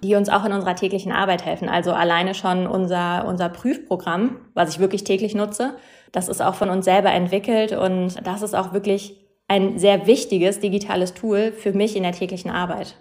die 0.02 0.16
uns 0.16 0.30
auch 0.30 0.46
in 0.46 0.52
unserer 0.52 0.76
täglichen 0.76 1.12
Arbeit 1.12 1.46
helfen. 1.46 1.70
Also 1.70 1.94
alleine 1.94 2.36
schon 2.36 2.68
unser, 2.68 3.26
unser 3.28 3.50
Prüfprogramm, 3.50 4.38
was 4.54 4.70
ich 4.70 4.80
wirklich 4.80 5.04
täglich 5.04 5.36
nutze, 5.36 5.76
das 6.12 6.30
ist 6.30 6.42
auch 6.42 6.56
von 6.56 6.70
uns 6.70 6.86
selber 6.86 7.12
entwickelt 7.12 7.72
und 7.72 8.16
das 8.26 8.42
ist 8.42 8.54
auch 8.54 8.74
wirklich 8.74 9.18
ein 9.48 9.80
sehr 9.80 10.06
wichtiges 10.08 10.60
digitales 10.60 11.14
Tool 11.14 11.52
für 11.52 11.74
mich 11.74 11.96
in 11.96 12.04
der 12.04 12.12
täglichen 12.12 12.52
Arbeit. 12.52 12.96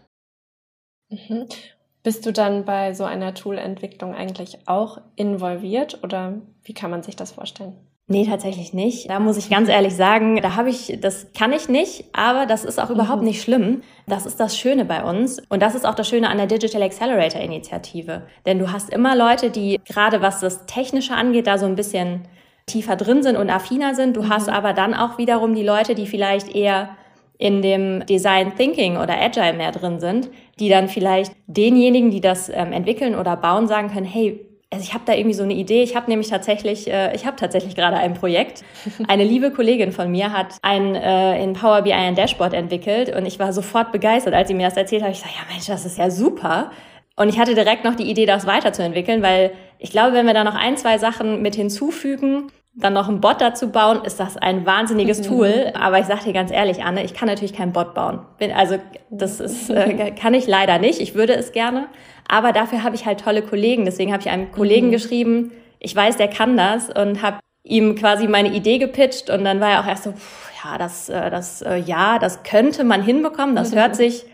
Mhm. 2.03 2.09
Bist 2.09 2.27
du 2.27 2.33
dann 2.33 2.65
bei 2.65 2.95
so 2.95 3.05
einer 3.05 3.35
Toolentwicklung 3.35 4.15
eigentlich 4.15 4.59
auch 4.67 5.01
involviert 5.17 5.99
oder 6.03 6.35
wie 6.65 6.75
kann 6.75 6.91
man 6.91 7.03
sich 7.03 7.17
das 7.17 7.33
vorstellen? 7.33 7.77
Nee, 8.09 8.27
tatsächlich 8.27 8.75
nicht. 8.75 9.09
Da 9.09 9.21
muss 9.21 9.37
ich 9.37 9.49
ganz 9.49 9.69
ehrlich 9.69 9.95
sagen, 9.95 10.41
da 10.43 10.57
habe 10.57 10.69
ich, 10.69 10.99
das 11.01 11.33
kann 11.33 11.53
ich 11.53 11.69
nicht, 11.69 12.05
aber 12.13 12.47
das 12.47 12.65
ist 12.65 12.81
auch 12.81 12.89
mhm. 12.89 12.97
überhaupt 12.97 13.23
nicht 13.23 13.43
schlimm. 13.43 13.83
Das 14.07 14.27
ist 14.27 14.41
das 14.41 14.59
Schöne 14.59 14.85
bei 14.85 15.05
uns. 15.05 15.41
Und 15.49 15.63
das 15.63 15.75
ist 15.75 15.87
auch 15.87 15.95
das 15.95 16.09
Schöne 16.09 16.29
an 16.29 16.37
der 16.37 16.47
Digital 16.47 16.83
Accelerator 16.83 17.41
Initiative. 17.41 18.23
Denn 18.45 18.59
du 18.59 18.73
hast 18.73 18.91
immer 18.91 19.17
Leute, 19.17 19.51
die 19.51 19.81
gerade 19.87 20.21
was 20.21 20.41
das 20.41 20.67
Technische 20.67 21.15
angeht, 21.15 21.47
da 21.47 21.59
so 21.59 21.67
ein 21.67 21.77
bisschen 21.77 22.23
tiefer 22.67 22.97
drin 22.97 23.23
sind 23.23 23.37
und 23.37 23.51
affiner 23.51 23.95
sind. 23.95 24.17
Du 24.17 24.23
mhm. 24.23 24.29
hast 24.29 24.49
aber 24.49 24.73
dann 24.73 24.95
auch 24.95 25.17
wiederum 25.19 25.55
die 25.55 25.65
Leute, 25.65 25.95
die 25.95 26.07
vielleicht 26.07 26.55
eher 26.55 26.91
in 27.39 27.63
dem 27.63 28.07
Design 28.07 28.55
Thinking 28.57 28.97
oder 28.97 29.21
Agile 29.21 29.55
mehr 29.55 29.73
drin 29.73 30.01
sind, 30.01 30.31
die 30.59 30.69
dann 30.69 30.89
vielleicht 30.89 31.33
denjenigen, 31.47 32.11
die 32.11 32.21
das 32.21 32.49
ähm, 32.49 32.73
entwickeln 32.73 33.15
oder 33.15 33.37
bauen, 33.37 33.67
sagen 33.67 33.91
können, 33.91 34.07
hey, 34.07 34.41
also 34.73 34.85
ich 34.85 34.95
habe 34.95 35.05
da 35.05 35.13
irgendwie 35.13 35.35
so 35.35 35.43
eine 35.43 35.53
Idee. 35.53 35.83
Ich 35.83 35.95
habe 35.95 36.11
nämlich 36.11 36.29
tatsächlich, 36.29 36.91
äh, 36.91 37.15
ich 37.15 37.27
habe 37.27 37.37
tatsächlich 37.37 37.75
gerade 37.75 37.97
ein 37.99 38.15
Projekt. 38.15 38.65
Eine 39.07 39.23
liebe 39.23 39.51
Kollegin 39.51 39.93
von 39.93 40.11
mir 40.11 40.33
hat 40.33 40.57
ein 40.63 40.95
äh, 40.95 41.43
in 41.43 41.53
Power 41.53 41.83
BI 41.83 41.93
ein 41.93 42.15
Dashboard 42.15 42.55
entwickelt 42.55 43.15
und 43.15 43.27
ich 43.27 43.39
war 43.39 43.53
sofort 43.53 43.93
begeistert, 43.93 44.33
als 44.33 44.49
sie 44.49 44.55
mir 44.55 44.67
das 44.67 44.79
erzählt 44.79 45.03
hat. 45.03 45.11
Ich 45.11 45.19
sage, 45.19 45.35
ja 45.37 45.53
Mensch, 45.53 45.67
das 45.67 45.85
ist 45.85 45.99
ja 45.99 46.09
super. 46.09 46.71
Und 47.17 47.29
ich 47.29 47.39
hatte 47.39 47.55
direkt 47.55 47.85
noch 47.85 47.95
die 47.95 48.11
Idee, 48.11 48.25
das 48.25 48.47
weiterzuentwickeln, 48.47 49.23
weil 49.23 49.53
ich 49.79 49.91
glaube, 49.91 50.15
wenn 50.15 50.27
wir 50.27 50.33
da 50.33 50.43
noch 50.43 50.55
ein, 50.55 50.79
zwei 50.79 50.97
Sachen 50.97 51.43
mit 51.43 51.55
hinzufügen, 51.55 52.51
dann 52.75 52.95
noch 52.95 53.09
einen 53.09 53.21
Bot 53.21 53.41
dazu 53.41 53.71
bauen, 53.71 54.05
ist 54.05 54.19
das 54.19 54.37
ein 54.37 54.65
wahnsinniges 54.65 55.21
mhm. 55.21 55.25
Tool. 55.25 55.73
Aber 55.75 55.99
ich 55.99 56.07
sage 56.07 56.25
dir 56.25 56.33
ganz 56.33 56.51
ehrlich, 56.51 56.83
Anne, 56.83 57.05
ich 57.05 57.13
kann 57.15 57.29
natürlich 57.29 57.53
keinen 57.53 57.73
Bot 57.73 57.95
bauen. 57.95 58.21
Also 58.55 58.77
das 59.11 59.41
ist, 59.41 59.71
äh, 59.71 60.13
kann 60.13 60.35
ich 60.35 60.47
leider 60.47 60.79
nicht. 60.79 61.01
Ich 61.01 61.15
würde 61.15 61.35
es 61.35 61.53
gerne. 61.53 61.89
Aber 62.29 62.53
dafür 62.53 62.83
habe 62.83 62.95
ich 62.95 63.05
halt 63.05 63.21
tolle 63.21 63.43
Kollegen. 63.43 63.85
Deswegen 63.85 64.13
habe 64.13 64.23
ich 64.23 64.31
einem 64.31 64.53
Kollegen 64.53 64.89
mhm. 64.89 64.93
geschrieben, 64.93 65.53
ich 65.79 65.95
weiß, 65.95 66.17
der 66.17 66.29
kann 66.29 66.57
das 66.57 66.91
und 66.91 67.23
habe 67.23 67.41
ihm 67.65 67.97
quasi 67.97 68.29
meine 68.29 68.53
Idee 68.55 68.79
gepitcht. 68.79 69.29
Und 69.29 69.45
dann 69.45 69.61
war 69.61 69.71
er 69.71 69.81
auch 69.81 69.87
erst 69.87 70.05
so, 70.05 70.13
pff, 70.13 70.51
ja, 70.65 70.79
das, 70.79 71.09
äh, 71.09 71.31
das, 71.31 71.61
äh, 71.63 71.77
ja, 71.77 72.19
das 72.19 72.43
könnte 72.43 72.85
man 72.85 73.03
hinbekommen. 73.03 73.55
Das 73.55 73.73
mhm. 73.73 73.79
hört 73.79 73.97
sich, 73.97 74.25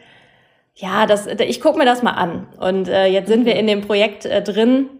ja, 0.74 1.06
das, 1.06 1.26
ich 1.26 1.60
guck 1.60 1.76
mir 1.76 1.86
das 1.86 2.04
mal 2.04 2.12
an. 2.12 2.46
Und 2.60 2.88
äh, 2.88 3.06
jetzt 3.06 3.26
sind 3.26 3.46
wir 3.46 3.54
mhm. 3.54 3.60
in 3.60 3.66
dem 3.66 3.80
Projekt 3.80 4.26
äh, 4.26 4.42
drin 4.42 4.90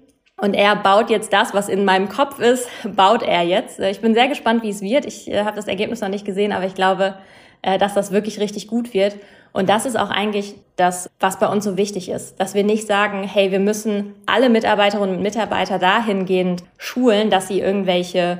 und 0.40 0.54
er 0.54 0.76
baut 0.76 1.10
jetzt 1.10 1.32
das, 1.32 1.52
was 1.52 1.68
in 1.68 1.84
meinem 1.84 2.08
Kopf 2.08 2.38
ist, 2.38 2.68
baut 2.96 3.22
er 3.22 3.42
jetzt. 3.42 3.80
Ich 3.80 4.00
bin 4.00 4.14
sehr 4.14 4.28
gespannt, 4.28 4.62
wie 4.62 4.70
es 4.70 4.80
wird. 4.80 5.04
Ich 5.04 5.28
äh, 5.30 5.44
habe 5.44 5.56
das 5.56 5.66
Ergebnis 5.66 6.00
noch 6.00 6.08
nicht 6.08 6.24
gesehen, 6.24 6.52
aber 6.52 6.64
ich 6.64 6.74
glaube, 6.74 7.14
äh, 7.62 7.76
dass 7.76 7.94
das 7.94 8.12
wirklich 8.12 8.38
richtig 8.38 8.68
gut 8.68 8.94
wird. 8.94 9.16
Und 9.52 9.68
das 9.68 9.84
ist 9.84 9.98
auch 9.98 10.10
eigentlich 10.10 10.54
das, 10.76 11.10
was 11.18 11.40
bei 11.40 11.48
uns 11.48 11.64
so 11.64 11.76
wichtig 11.76 12.08
ist, 12.08 12.38
dass 12.38 12.54
wir 12.54 12.62
nicht 12.62 12.86
sagen, 12.86 13.24
hey, 13.24 13.50
wir 13.50 13.58
müssen 13.58 14.14
alle 14.26 14.48
Mitarbeiterinnen 14.48 15.16
und 15.16 15.22
Mitarbeiter 15.22 15.80
dahingehend 15.80 16.62
schulen, 16.76 17.30
dass 17.30 17.48
sie 17.48 17.60
irgendwelche 17.60 18.38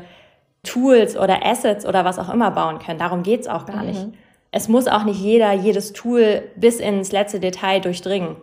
Tools 0.63 1.17
oder 1.17 1.45
Assets 1.45 1.85
oder 1.85 2.05
was 2.05 2.21
auch 2.21 2.33
immer 2.33 2.53
bauen 2.53 2.79
können. 2.79 2.99
Darum 3.01 3.25
geht's 3.25 3.49
auch 3.49 3.67
gar 3.67 3.83
mhm. 3.83 3.89
nicht. 3.89 4.07
Es 4.53 4.69
muss 4.69 4.87
auch 4.87 5.03
nicht 5.03 5.21
jeder 5.21 5.53
jedes 5.53 5.93
Tool 5.93 6.43
bis 6.55 6.79
ins 6.79 7.11
letzte 7.11 7.41
Detail 7.41 7.81
durchdringen. 7.81 8.37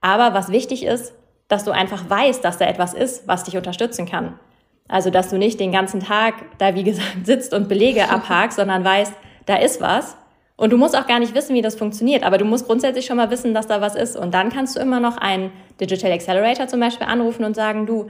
Aber 0.00 0.32
was 0.32 0.50
wichtig 0.50 0.84
ist, 0.84 1.12
dass 1.50 1.64
du 1.64 1.72
einfach 1.72 2.08
weißt, 2.08 2.42
dass 2.44 2.58
da 2.58 2.64
etwas 2.64 2.94
ist, 2.94 3.28
was 3.28 3.44
dich 3.44 3.56
unterstützen 3.56 4.06
kann. 4.06 4.38
Also, 4.88 5.10
dass 5.10 5.30
du 5.30 5.36
nicht 5.36 5.60
den 5.60 5.72
ganzen 5.72 6.00
Tag 6.00 6.34
da, 6.58 6.74
wie 6.74 6.84
gesagt, 6.84 7.16
sitzt 7.26 7.52
und 7.52 7.68
Belege 7.68 8.08
abhakst, 8.08 8.56
sondern 8.56 8.84
weißt, 8.84 9.12
da 9.46 9.56
ist 9.56 9.80
was. 9.80 10.16
Und 10.56 10.70
du 10.70 10.76
musst 10.76 10.96
auch 10.96 11.06
gar 11.06 11.18
nicht 11.18 11.34
wissen, 11.34 11.54
wie 11.54 11.62
das 11.62 11.74
funktioniert, 11.74 12.22
aber 12.22 12.38
du 12.38 12.44
musst 12.44 12.66
grundsätzlich 12.66 13.06
schon 13.06 13.16
mal 13.16 13.30
wissen, 13.30 13.54
dass 13.54 13.66
da 13.66 13.80
was 13.80 13.94
ist. 13.94 14.16
Und 14.16 14.34
dann 14.34 14.50
kannst 14.50 14.76
du 14.76 14.80
immer 14.80 15.00
noch 15.00 15.16
einen 15.16 15.50
Digital 15.80 16.12
Accelerator 16.12 16.68
zum 16.68 16.80
Beispiel 16.80 17.06
anrufen 17.06 17.44
und 17.44 17.56
sagen, 17.56 17.86
du, 17.86 18.08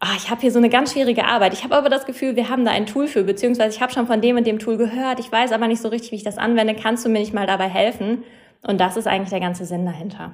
ach, 0.00 0.16
ich 0.16 0.28
habe 0.28 0.40
hier 0.40 0.50
so 0.50 0.58
eine 0.58 0.68
ganz 0.68 0.92
schwierige 0.92 1.24
Arbeit. 1.24 1.52
Ich 1.54 1.62
habe 1.62 1.76
aber 1.76 1.88
das 1.88 2.04
Gefühl, 2.04 2.36
wir 2.36 2.48
haben 2.48 2.64
da 2.64 2.72
ein 2.72 2.86
Tool 2.86 3.06
für, 3.06 3.22
beziehungsweise 3.22 3.76
ich 3.76 3.80
habe 3.80 3.92
schon 3.92 4.06
von 4.06 4.20
dem 4.20 4.36
und 4.36 4.46
dem 4.46 4.58
Tool 4.58 4.76
gehört. 4.76 5.20
Ich 5.20 5.30
weiß 5.30 5.52
aber 5.52 5.68
nicht 5.68 5.80
so 5.80 5.88
richtig, 5.88 6.10
wie 6.10 6.16
ich 6.16 6.24
das 6.24 6.36
anwende. 6.36 6.74
Kannst 6.74 7.04
du 7.04 7.08
mir 7.08 7.20
nicht 7.20 7.32
mal 7.32 7.46
dabei 7.46 7.68
helfen? 7.68 8.24
Und 8.66 8.80
das 8.80 8.96
ist 8.96 9.06
eigentlich 9.06 9.30
der 9.30 9.40
ganze 9.40 9.64
Sinn 9.64 9.86
dahinter. 9.86 10.32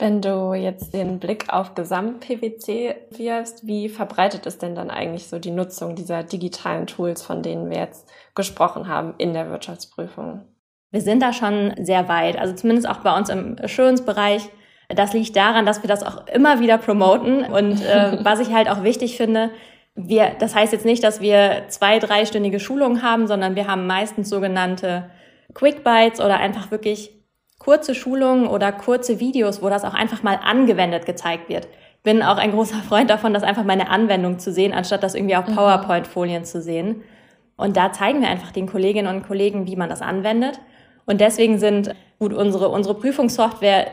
Wenn 0.00 0.22
du 0.22 0.54
jetzt 0.54 0.94
den 0.94 1.18
Blick 1.18 1.52
auf 1.52 1.74
Gesamt-PwC 1.74 2.94
wirfst, 3.10 3.66
wie 3.66 3.88
verbreitet 3.88 4.46
ist 4.46 4.62
denn 4.62 4.76
dann 4.76 4.90
eigentlich 4.90 5.26
so 5.26 5.40
die 5.40 5.50
Nutzung 5.50 5.96
dieser 5.96 6.22
digitalen 6.22 6.86
Tools, 6.86 7.22
von 7.22 7.42
denen 7.42 7.68
wir 7.68 7.78
jetzt 7.78 8.08
gesprochen 8.36 8.86
haben 8.86 9.14
in 9.18 9.32
der 9.32 9.50
Wirtschaftsprüfung? 9.50 10.42
Wir 10.92 11.00
sind 11.00 11.20
da 11.20 11.32
schon 11.32 11.74
sehr 11.80 12.08
weit, 12.08 12.38
also 12.38 12.54
zumindest 12.54 12.88
auch 12.88 12.98
bei 12.98 13.16
uns 13.16 13.28
im 13.28 13.56
Assurance-Bereich. 13.60 14.48
Das 14.88 15.14
liegt 15.14 15.34
daran, 15.34 15.66
dass 15.66 15.82
wir 15.82 15.88
das 15.88 16.04
auch 16.04 16.28
immer 16.28 16.60
wieder 16.60 16.78
promoten 16.78 17.44
und 17.44 17.84
äh, 17.84 18.18
was 18.24 18.38
ich 18.38 18.52
halt 18.52 18.70
auch 18.70 18.84
wichtig 18.84 19.16
finde, 19.16 19.50
wir, 19.96 20.30
das 20.38 20.54
heißt 20.54 20.72
jetzt 20.72 20.84
nicht, 20.84 21.02
dass 21.02 21.20
wir 21.20 21.64
zwei, 21.68 21.98
dreistündige 21.98 22.60
Schulungen 22.60 23.02
haben, 23.02 23.26
sondern 23.26 23.56
wir 23.56 23.66
haben 23.66 23.88
meistens 23.88 24.28
sogenannte 24.28 25.10
Quick 25.54 25.82
Bites 25.82 26.20
oder 26.20 26.36
einfach 26.38 26.70
wirklich 26.70 27.17
kurze 27.58 27.94
Schulungen 27.94 28.46
oder 28.46 28.72
kurze 28.72 29.20
Videos, 29.20 29.62
wo 29.62 29.68
das 29.68 29.84
auch 29.84 29.94
einfach 29.94 30.22
mal 30.22 30.38
angewendet 30.42 31.06
gezeigt 31.06 31.48
wird. 31.48 31.68
Bin 32.02 32.22
auch 32.22 32.38
ein 32.38 32.52
großer 32.52 32.78
Freund 32.78 33.10
davon, 33.10 33.34
das 33.34 33.42
einfach 33.42 33.64
mal 33.64 33.72
eine 33.72 33.90
Anwendung 33.90 34.38
zu 34.38 34.52
sehen, 34.52 34.72
anstatt 34.72 35.02
das 35.02 35.14
irgendwie 35.14 35.36
auf 35.36 35.48
mhm. 35.48 35.56
PowerPoint-Folien 35.56 36.44
zu 36.44 36.62
sehen. 36.62 37.02
Und 37.56 37.76
da 37.76 37.92
zeigen 37.92 38.20
wir 38.20 38.28
einfach 38.28 38.52
den 38.52 38.66
Kolleginnen 38.66 39.14
und 39.14 39.26
Kollegen, 39.26 39.66
wie 39.66 39.76
man 39.76 39.88
das 39.88 40.00
anwendet. 40.00 40.60
Und 41.06 41.20
deswegen 41.20 41.58
sind, 41.58 41.94
gut, 42.18 42.32
unsere, 42.32 42.68
unsere 42.68 42.94
Prüfungssoftware 42.94 43.88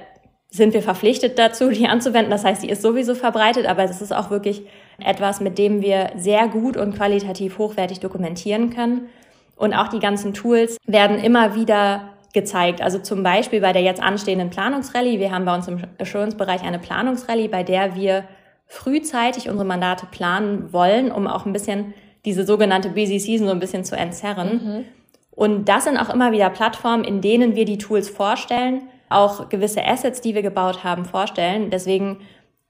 sind 0.52 0.74
wir 0.74 0.84
verpflichtet 0.84 1.38
dazu, 1.40 1.70
die 1.70 1.88
anzuwenden. 1.88 2.30
Das 2.30 2.46
heißt, 2.46 2.64
die 2.64 2.70
ist 2.70 2.82
sowieso 2.82 3.16
verbreitet, 3.16 3.66
aber 3.66 3.84
es 3.84 4.02
ist 4.02 4.14
auch 4.14 4.30
wirklich 4.30 4.64
etwas, 5.00 5.42
mit 5.42 5.58
dem 5.58 5.82
wir 5.82 6.12
sehr 6.16 6.48
gut 6.48 6.78
und 6.78 6.96
qualitativ 6.96 7.58
hochwertig 7.58 8.00
dokumentieren 8.00 8.70
können. 8.70 9.10
Und 9.56 9.74
auch 9.74 9.88
die 9.88 10.00
ganzen 10.00 10.34
Tools 10.34 10.78
werden 10.86 11.18
immer 11.18 11.56
wieder 11.56 12.15
gezeigt. 12.36 12.82
Also 12.82 13.00
zum 13.00 13.24
Beispiel 13.24 13.62
bei 13.62 13.74
der 13.74 13.82
jetzt 13.82 14.04
anstehenden 14.04 14.52
Planungsrallye. 14.52 15.20
Wir 15.20 15.32
haben 15.32 15.46
bei 15.46 15.56
uns 15.56 15.68
im 15.68 15.82
Assurance-Bereich 16.00 16.62
eine 16.62 16.78
Planungsrallye, 16.78 17.48
bei 17.48 17.64
der 17.64 17.96
wir 17.96 18.26
frühzeitig 18.68 19.50
unsere 19.50 19.66
Mandate 19.66 20.06
planen 20.06 20.72
wollen, 20.72 21.12
um 21.12 21.26
auch 21.26 21.48
ein 21.48 21.54
bisschen 21.54 21.96
diese 22.26 22.46
sogenannte 22.46 22.90
Busy 22.90 23.20
Season 23.20 23.48
so 23.48 23.54
ein 23.54 23.60
bisschen 23.60 23.84
zu 23.84 23.96
entzerren. 23.96 24.50
Mhm. 24.50 24.86
Und 25.32 25.66
das 25.70 25.86
sind 25.86 25.98
auch 25.98 26.14
immer 26.14 26.32
wieder 26.32 26.50
Plattformen, 26.50 27.04
in 27.04 27.22
denen 27.22 27.56
wir 27.56 27.66
die 27.66 27.78
Tools 27.78 28.10
vorstellen, 28.10 28.84
auch 29.10 29.50
gewisse 29.50 29.86
Assets, 29.86 30.22
die 30.22 30.34
wir 30.34 30.42
gebaut 30.42 30.84
haben, 30.84 31.06
vorstellen. 31.06 31.70
Deswegen 31.70 32.20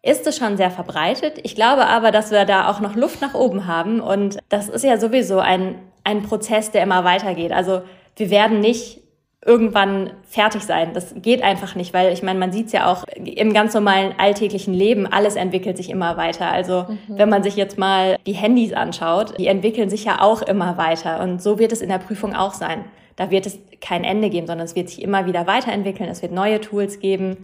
ist 0.02 0.28
es 0.28 0.38
schon 0.38 0.58
sehr 0.58 0.72
verbreitet. 0.72 1.40
Ich 1.44 1.56
glaube 1.56 1.88
aber, 1.88 2.12
dass 2.12 2.32
wir 2.32 2.46
da 2.46 2.70
auch 2.70 2.80
noch 2.80 2.96
Luft 2.96 3.22
nach 3.22 3.34
oben 3.34 3.66
haben. 3.66 4.00
Und 4.00 4.38
das 4.50 4.70
ist 4.70 4.84
ja 4.84 4.98
sowieso 4.98 5.40
ein, 5.40 5.76
ein 6.04 6.24
Prozess, 6.24 6.72
der 6.72 6.84
immer 6.84 7.04
weitergeht. 7.04 7.52
Also 7.52 7.82
wir 8.16 8.30
werden 8.30 8.60
nicht 8.60 9.02
irgendwann 9.46 10.10
fertig 10.28 10.64
sein. 10.64 10.94
Das 10.94 11.14
geht 11.16 11.44
einfach 11.44 11.76
nicht, 11.76 11.94
weil 11.94 12.12
ich 12.12 12.24
meine, 12.24 12.40
man 12.40 12.52
sieht 12.52 12.66
es 12.66 12.72
ja 12.72 12.92
auch 12.92 13.04
im 13.16 13.54
ganz 13.54 13.76
normalen 13.76 14.16
alltäglichen 14.18 14.74
Leben, 14.74 15.06
alles 15.06 15.36
entwickelt 15.36 15.78
sich 15.78 15.92
immer 15.92 16.18
weiter. 16.18 16.52
Also 16.52 16.88
mhm. 16.90 16.98
wenn 17.10 17.30
man 17.30 17.44
sich 17.44 17.56
jetzt 17.56 17.78
mal 17.78 18.18
die 18.26 18.34
Handys 18.34 18.74
anschaut, 18.74 19.38
die 19.38 19.46
entwickeln 19.46 19.90
sich 19.90 20.04
ja 20.04 20.20
auch 20.22 20.42
immer 20.42 20.78
weiter. 20.78 21.22
Und 21.22 21.44
so 21.44 21.60
wird 21.60 21.72
es 21.72 21.82
in 21.82 21.90
der 21.90 22.00
Prüfung 22.00 22.36
auch 22.36 22.56
sein. 22.56 22.86
Da 23.16 23.30
wird 23.30 23.46
es 23.46 23.60
kein 23.82 24.04
Ende 24.04 24.32
geben, 24.32 24.48
sondern 24.48 24.66
es 24.66 24.76
wird 24.76 24.90
sich 24.90 25.02
immer 25.04 25.28
wieder 25.28 25.46
weiterentwickeln. 25.46 26.10
Es 26.10 26.24
wird 26.24 26.32
neue 26.32 26.60
Tools 26.60 27.00
geben. 27.00 27.38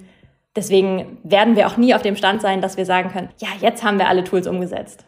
Deswegen 0.55 1.19
werden 1.23 1.55
wir 1.55 1.67
auch 1.67 1.77
nie 1.77 1.93
auf 1.93 2.01
dem 2.01 2.15
Stand 2.15 2.41
sein, 2.41 2.61
dass 2.61 2.77
wir 2.77 2.85
sagen 2.85 3.11
können, 3.11 3.29
ja, 3.37 3.47
jetzt 3.61 3.83
haben 3.83 3.99
wir 3.99 4.09
alle 4.09 4.23
Tools 4.23 4.47
umgesetzt. 4.47 5.05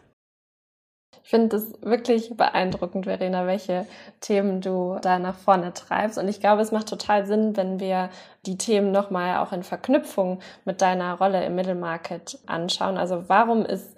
Ich 1.24 1.30
finde 1.30 1.56
es 1.56 1.72
wirklich 1.80 2.36
beeindruckend, 2.36 3.06
Verena, 3.06 3.46
welche 3.46 3.86
Themen 4.20 4.60
du 4.60 4.98
da 5.00 5.18
nach 5.18 5.34
vorne 5.34 5.72
treibst. 5.72 6.18
Und 6.18 6.28
ich 6.28 6.38
glaube, 6.38 6.60
es 6.60 6.70
macht 6.70 6.86
total 6.86 7.24
Sinn, 7.24 7.56
wenn 7.56 7.80
wir 7.80 8.10
die 8.44 8.58
Themen 8.58 8.92
nochmal 8.92 9.38
auch 9.38 9.52
in 9.52 9.62
Verknüpfung 9.62 10.40
mit 10.66 10.82
deiner 10.82 11.14
Rolle 11.14 11.42
im 11.46 11.54
Mittelmarket 11.54 12.38
anschauen. 12.44 12.98
Also 12.98 13.24
warum 13.28 13.64
ist 13.64 13.96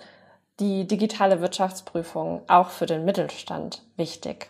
die 0.61 0.87
digitale 0.87 1.41
Wirtschaftsprüfung 1.41 2.43
auch 2.47 2.71
für 2.71 2.87
den 2.87 3.05
Mittelstand 3.05 3.83
wichtig? 3.97 4.49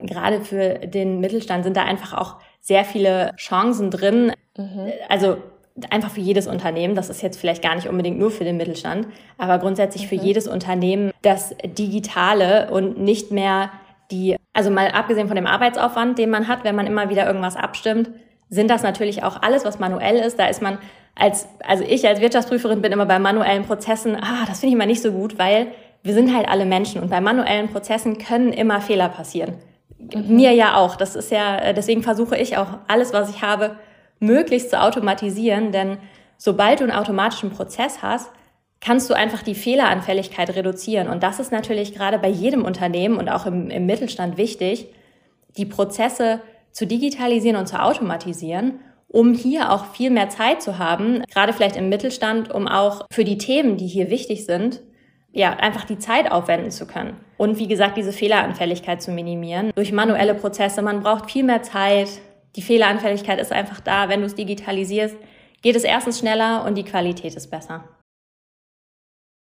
Gerade 0.00 0.40
für 0.40 0.80
den 0.80 1.20
Mittelstand 1.20 1.62
sind 1.62 1.76
da 1.76 1.84
einfach 1.84 2.12
auch 2.12 2.38
sehr 2.60 2.84
viele 2.84 3.36
Chancen 3.36 3.92
drin. 3.92 4.32
Mhm. 4.56 4.92
Also 5.08 5.36
einfach 5.90 6.10
für 6.10 6.20
jedes 6.20 6.46
Unternehmen, 6.46 6.94
das 6.94 7.10
ist 7.10 7.22
jetzt 7.22 7.38
vielleicht 7.38 7.62
gar 7.62 7.74
nicht 7.74 7.88
unbedingt 7.88 8.18
nur 8.18 8.30
für 8.30 8.44
den 8.44 8.56
Mittelstand, 8.56 9.06
aber 9.38 9.58
grundsätzlich 9.58 10.04
mhm. 10.04 10.08
für 10.08 10.14
jedes 10.14 10.48
Unternehmen 10.48 11.12
das 11.22 11.54
Digitale 11.64 12.70
und 12.70 12.98
nicht 12.98 13.30
mehr 13.30 13.70
die, 14.10 14.36
also 14.52 14.70
mal 14.70 14.88
abgesehen 14.88 15.26
von 15.26 15.36
dem 15.36 15.46
Arbeitsaufwand, 15.46 16.18
den 16.18 16.30
man 16.30 16.48
hat, 16.48 16.64
wenn 16.64 16.74
man 16.74 16.86
immer 16.86 17.10
wieder 17.10 17.26
irgendwas 17.26 17.56
abstimmt, 17.56 18.10
sind 18.48 18.70
das 18.70 18.82
natürlich 18.82 19.24
auch 19.24 19.42
alles, 19.42 19.64
was 19.64 19.78
manuell 19.78 20.16
ist. 20.16 20.38
Da 20.38 20.46
ist 20.46 20.62
man 20.62 20.78
als, 21.14 21.48
also 21.66 21.84
ich 21.84 22.06
als 22.06 22.20
Wirtschaftsprüferin 22.20 22.80
bin 22.80 22.92
immer 22.92 23.06
bei 23.06 23.18
manuellen 23.18 23.64
Prozessen, 23.64 24.16
ah, 24.16 24.44
das 24.46 24.60
finde 24.60 24.68
ich 24.68 24.74
immer 24.74 24.86
nicht 24.86 25.02
so 25.02 25.12
gut, 25.12 25.38
weil 25.38 25.68
wir 26.02 26.14
sind 26.14 26.34
halt 26.34 26.48
alle 26.48 26.66
Menschen 26.66 27.02
und 27.02 27.10
bei 27.10 27.20
manuellen 27.20 27.68
Prozessen 27.68 28.18
können 28.18 28.52
immer 28.52 28.80
Fehler 28.80 29.08
passieren. 29.08 29.54
Mhm. 29.98 30.36
Mir 30.36 30.52
ja 30.52 30.76
auch. 30.76 30.96
Das 30.96 31.16
ist 31.16 31.32
ja, 31.32 31.72
deswegen 31.72 32.02
versuche 32.02 32.36
ich 32.36 32.56
auch 32.56 32.68
alles, 32.86 33.12
was 33.12 33.30
ich 33.30 33.42
habe, 33.42 33.76
möglichst 34.18 34.70
zu 34.70 34.80
automatisieren, 34.80 35.72
denn 35.72 35.98
sobald 36.36 36.80
du 36.80 36.84
einen 36.84 36.92
automatischen 36.92 37.50
Prozess 37.50 38.02
hast, 38.02 38.30
kannst 38.80 39.08
du 39.10 39.14
einfach 39.14 39.42
die 39.42 39.54
Fehleranfälligkeit 39.54 40.54
reduzieren. 40.54 41.08
Und 41.08 41.22
das 41.22 41.40
ist 41.40 41.52
natürlich 41.52 41.94
gerade 41.94 42.18
bei 42.18 42.28
jedem 42.28 42.64
Unternehmen 42.64 43.16
und 43.16 43.28
auch 43.28 43.46
im, 43.46 43.70
im 43.70 43.86
Mittelstand 43.86 44.36
wichtig, 44.36 44.88
die 45.56 45.66
Prozesse 45.66 46.40
zu 46.72 46.86
digitalisieren 46.86 47.56
und 47.56 47.66
zu 47.66 47.82
automatisieren, 47.82 48.80
um 49.08 49.32
hier 49.32 49.72
auch 49.72 49.86
viel 49.94 50.10
mehr 50.10 50.28
Zeit 50.28 50.62
zu 50.62 50.78
haben, 50.78 51.22
gerade 51.32 51.52
vielleicht 51.52 51.76
im 51.76 51.88
Mittelstand, 51.88 52.52
um 52.52 52.68
auch 52.68 53.06
für 53.10 53.24
die 53.24 53.38
Themen, 53.38 53.76
die 53.76 53.86
hier 53.86 54.10
wichtig 54.10 54.44
sind, 54.44 54.82
ja, 55.32 55.50
einfach 55.50 55.84
die 55.84 55.98
Zeit 55.98 56.30
aufwenden 56.30 56.70
zu 56.70 56.86
können. 56.86 57.16
Und 57.36 57.58
wie 57.58 57.68
gesagt, 57.68 57.96
diese 57.96 58.12
Fehleranfälligkeit 58.12 59.02
zu 59.02 59.10
minimieren 59.10 59.70
durch 59.74 59.92
manuelle 59.92 60.34
Prozesse. 60.34 60.80
Man 60.80 61.02
braucht 61.02 61.30
viel 61.30 61.44
mehr 61.44 61.62
Zeit, 61.62 62.08
die 62.56 62.62
Fehleranfälligkeit 62.62 63.38
ist 63.38 63.52
einfach 63.52 63.80
da. 63.80 64.08
Wenn 64.08 64.20
du 64.20 64.26
es 64.26 64.34
digitalisierst, 64.34 65.16
geht 65.62 65.76
es 65.76 65.84
erstens 65.84 66.18
schneller 66.18 66.64
und 66.64 66.74
die 66.74 66.84
Qualität 66.84 67.34
ist 67.34 67.50
besser. 67.50 67.84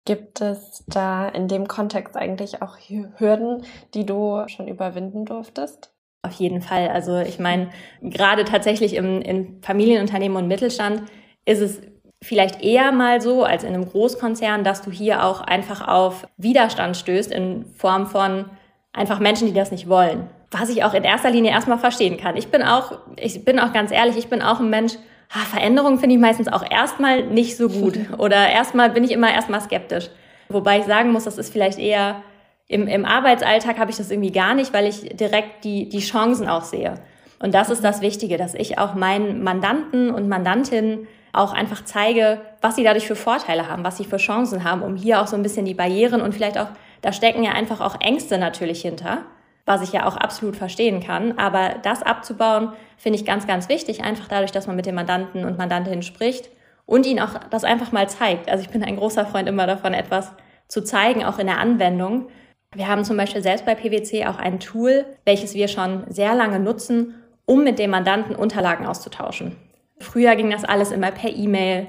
Gibt 0.07 0.40
es 0.40 0.85
da 0.87 1.29
in 1.29 1.48
dem 1.48 1.66
Kontext 1.66 2.16
eigentlich 2.16 2.61
auch 2.61 2.77
Hürden, 3.16 3.64
die 3.94 4.05
du 4.05 4.44
schon 4.48 4.68
überwinden 4.68 5.24
durftest? 5.24 5.94
Auf 6.22 6.33
jeden 6.33 6.61
Fall. 6.61 6.88
Also 6.88 7.18
ich 7.18 7.38
meine, 7.38 7.70
gerade 8.03 8.44
tatsächlich 8.44 8.94
im, 8.94 9.22
in 9.22 9.62
Familienunternehmen 9.62 10.37
und 10.37 10.48
Mittelstand 10.48 11.05
ist 11.46 11.61
es 11.61 11.81
vielleicht 12.22 12.62
eher 12.62 12.92
mal 12.92 13.20
so 13.20 13.44
als 13.44 13.62
in 13.62 13.74
einem 13.74 13.88
Großkonzern, 13.88 14.64
dass 14.64 14.83
du 14.83 14.90
hier 14.90 15.24
auch 15.24 15.40
einfach 15.40 15.87
auf 15.87 16.27
Widerstand 16.37 16.96
stößt 16.96 17.31
in 17.31 17.66
Form 17.74 18.07
von 18.07 18.50
einfach 18.92 19.20
Menschen, 19.20 19.46
die 19.46 19.55
das 19.55 19.70
nicht 19.70 19.88
wollen 19.88 20.29
was 20.50 20.68
ich 20.68 20.85
auch 20.85 20.94
in 20.94 21.04
erster 21.04 21.30
Linie 21.30 21.50
erstmal 21.50 21.78
verstehen 21.78 22.16
kann. 22.16 22.37
Ich 22.37 22.48
bin 22.48 22.62
auch, 22.62 22.98
ich 23.16 23.44
bin 23.44 23.59
auch 23.59 23.72
ganz 23.72 23.90
ehrlich, 23.90 24.16
ich 24.16 24.28
bin 24.28 24.42
auch 24.42 24.61
ein 24.61 24.70
Mensch, 24.70 24.94
ah, 25.33 25.44
Veränderungen 25.50 25.98
finde 25.98 26.14
ich 26.14 26.20
meistens 26.20 26.48
auch 26.48 26.68
erstmal 26.68 27.24
nicht 27.24 27.57
so 27.57 27.68
gut. 27.68 27.98
Oder 28.18 28.48
erstmal 28.48 28.90
bin 28.90 29.04
ich 29.04 29.11
immer 29.11 29.33
erstmal 29.33 29.61
skeptisch. 29.61 30.11
Wobei 30.48 30.78
ich 30.78 30.85
sagen 30.85 31.12
muss, 31.12 31.24
das 31.24 31.38
ist 31.38 31.52
vielleicht 31.52 31.78
eher 31.78 32.22
im, 32.68 32.87
im 32.87 33.04
Arbeitsalltag 33.04 33.78
habe 33.78 33.90
ich 33.90 33.96
das 33.96 34.11
irgendwie 34.11 34.33
gar 34.33 34.54
nicht, 34.54 34.72
weil 34.72 34.87
ich 34.87 35.16
direkt 35.16 35.64
die, 35.64 35.88
die 35.88 36.00
Chancen 36.00 36.48
auch 36.48 36.62
sehe. 36.62 36.94
Und 37.38 37.54
das 37.54 37.68
ist 37.68 37.85
das 37.85 38.00
Wichtige, 38.00 38.38
dass 38.38 38.54
ich 38.54 38.78
auch 38.78 38.94
meinen 38.94 39.42
Mandanten 39.42 40.11
und 40.11 40.28
Mandantinnen 40.28 41.07
auch 41.33 41.52
einfach 41.52 41.85
zeige, 41.85 42.40
was 42.61 42.76
sie 42.76 42.85
dadurch 42.85 43.07
für 43.07 43.16
Vorteile 43.16 43.68
haben, 43.68 43.85
was 43.85 43.96
sie 43.96 44.04
für 44.04 44.16
Chancen 44.18 44.64
haben, 44.64 44.83
um 44.83 44.96
hier 44.96 45.20
auch 45.20 45.26
so 45.26 45.37
ein 45.37 45.42
bisschen 45.42 45.66
die 45.66 45.74
Barrieren 45.74 46.22
und 46.22 46.33
vielleicht 46.33 46.57
auch, 46.57 46.68
da 47.02 47.12
stecken 47.12 47.42
ja 47.42 47.52
einfach 47.52 47.80
auch 47.80 48.00
Ängste 48.00 48.38
natürlich 48.38 48.80
hinter 48.83 49.24
was 49.66 49.83
ich 49.83 49.92
ja 49.92 50.07
auch 50.07 50.16
absolut 50.16 50.57
verstehen 50.57 51.00
kann. 51.00 51.38
Aber 51.38 51.77
das 51.83 52.03
abzubauen, 52.03 52.72
finde 52.96 53.18
ich 53.18 53.24
ganz, 53.24 53.46
ganz 53.46 53.68
wichtig, 53.68 54.03
einfach 54.03 54.29
dadurch, 54.29 54.53
dass 54.53 54.66
man 54.66 54.77
mit 54.77 54.87
den 54.87 54.94
Mandanten 54.94 55.44
und 55.44 55.59
Mandantinnen 55.59 56.03
spricht 56.03 56.50
und 56.87 57.07
ihnen 57.07 57.20
auch 57.20 57.38
das 57.50 57.64
einfach 57.64 57.92
mal 57.92 58.09
zeigt. 58.09 58.48
Also 58.48 58.62
ich 58.62 58.70
bin 58.70 58.85
ein 58.85 58.96
großer 58.96 59.27
Freund 59.27 59.48
immer 59.48 59.66
davon, 59.66 59.94
etwas 59.94 60.33
zu 60.68 60.83
zeigen, 60.83 61.24
auch 61.24 61.38
in 61.38 61.46
der 61.46 61.59
Anwendung. 61.59 62.29
Wir 62.74 62.88
haben 62.88 63.05
zum 63.05 63.16
Beispiel 63.16 63.42
selbst 63.42 63.64
bei 63.64 63.74
PwC 63.74 64.27
auch 64.27 64.38
ein 64.38 64.61
Tool, 64.61 65.07
welches 65.24 65.55
wir 65.55 65.68
schon 65.68 66.05
sehr 66.09 66.35
lange 66.35 66.59
nutzen, 66.59 67.14
um 67.46 67.62
mit 67.62 67.79
dem 67.79 67.90
Mandanten 67.90 68.35
Unterlagen 68.35 68.87
auszutauschen. 68.87 69.57
Früher 70.00 70.35
ging 70.35 70.50
das 70.50 70.64
alles 70.64 70.90
immer 70.90 71.11
per 71.11 71.31
E-Mail, 71.31 71.87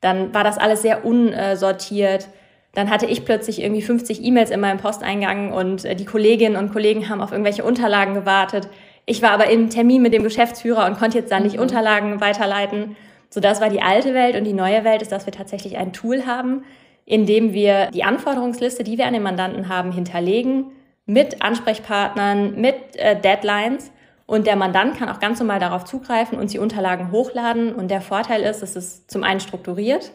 dann 0.00 0.32
war 0.32 0.44
das 0.44 0.58
alles 0.58 0.82
sehr 0.82 1.04
unsortiert. 1.04 2.28
Dann 2.72 2.90
hatte 2.90 3.06
ich 3.06 3.24
plötzlich 3.24 3.62
irgendwie 3.62 3.82
50 3.82 4.24
E-Mails 4.24 4.50
in 4.50 4.60
meinem 4.60 4.78
Posteingang 4.78 5.52
und 5.52 5.84
äh, 5.84 5.94
die 5.96 6.04
Kolleginnen 6.04 6.56
und 6.56 6.72
Kollegen 6.72 7.08
haben 7.08 7.20
auf 7.20 7.32
irgendwelche 7.32 7.64
Unterlagen 7.64 8.14
gewartet. 8.14 8.68
Ich 9.06 9.22
war 9.22 9.30
aber 9.30 9.48
im 9.48 9.70
Termin 9.70 10.02
mit 10.02 10.12
dem 10.12 10.22
Geschäftsführer 10.22 10.86
und 10.86 10.98
konnte 10.98 11.18
jetzt 11.18 11.32
da 11.32 11.40
nicht 11.40 11.56
mhm. 11.56 11.62
Unterlagen 11.62 12.20
weiterleiten. 12.20 12.96
So, 13.30 13.40
das 13.40 13.60
war 13.60 13.70
die 13.70 13.82
alte 13.82 14.14
Welt 14.14 14.36
und 14.36 14.44
die 14.44 14.52
neue 14.52 14.84
Welt 14.84 15.02
ist, 15.02 15.12
dass 15.12 15.26
wir 15.26 15.32
tatsächlich 15.32 15.76
ein 15.76 15.92
Tool 15.92 16.26
haben, 16.26 16.64
in 17.04 17.26
dem 17.26 17.52
wir 17.52 17.90
die 17.92 18.04
Anforderungsliste, 18.04 18.84
die 18.84 18.98
wir 18.98 19.06
an 19.06 19.14
den 19.14 19.22
Mandanten 19.22 19.68
haben, 19.68 19.92
hinterlegen 19.92 20.72
mit 21.06 21.40
Ansprechpartnern, 21.40 22.60
mit 22.60 22.76
äh, 22.96 23.18
Deadlines 23.18 23.90
und 24.28 24.46
der 24.46 24.56
Mandant 24.56 24.98
kann 24.98 25.08
auch 25.08 25.20
ganz 25.20 25.40
normal 25.40 25.58
darauf 25.58 25.86
zugreifen 25.86 26.38
und 26.38 26.52
die 26.52 26.58
Unterlagen 26.58 27.12
hochladen. 27.12 27.74
Und 27.74 27.90
der 27.90 28.02
Vorteil 28.02 28.42
ist, 28.42 28.62
es 28.62 28.76
ist 28.76 29.10
zum 29.10 29.24
einen 29.24 29.40
strukturiert 29.40 30.12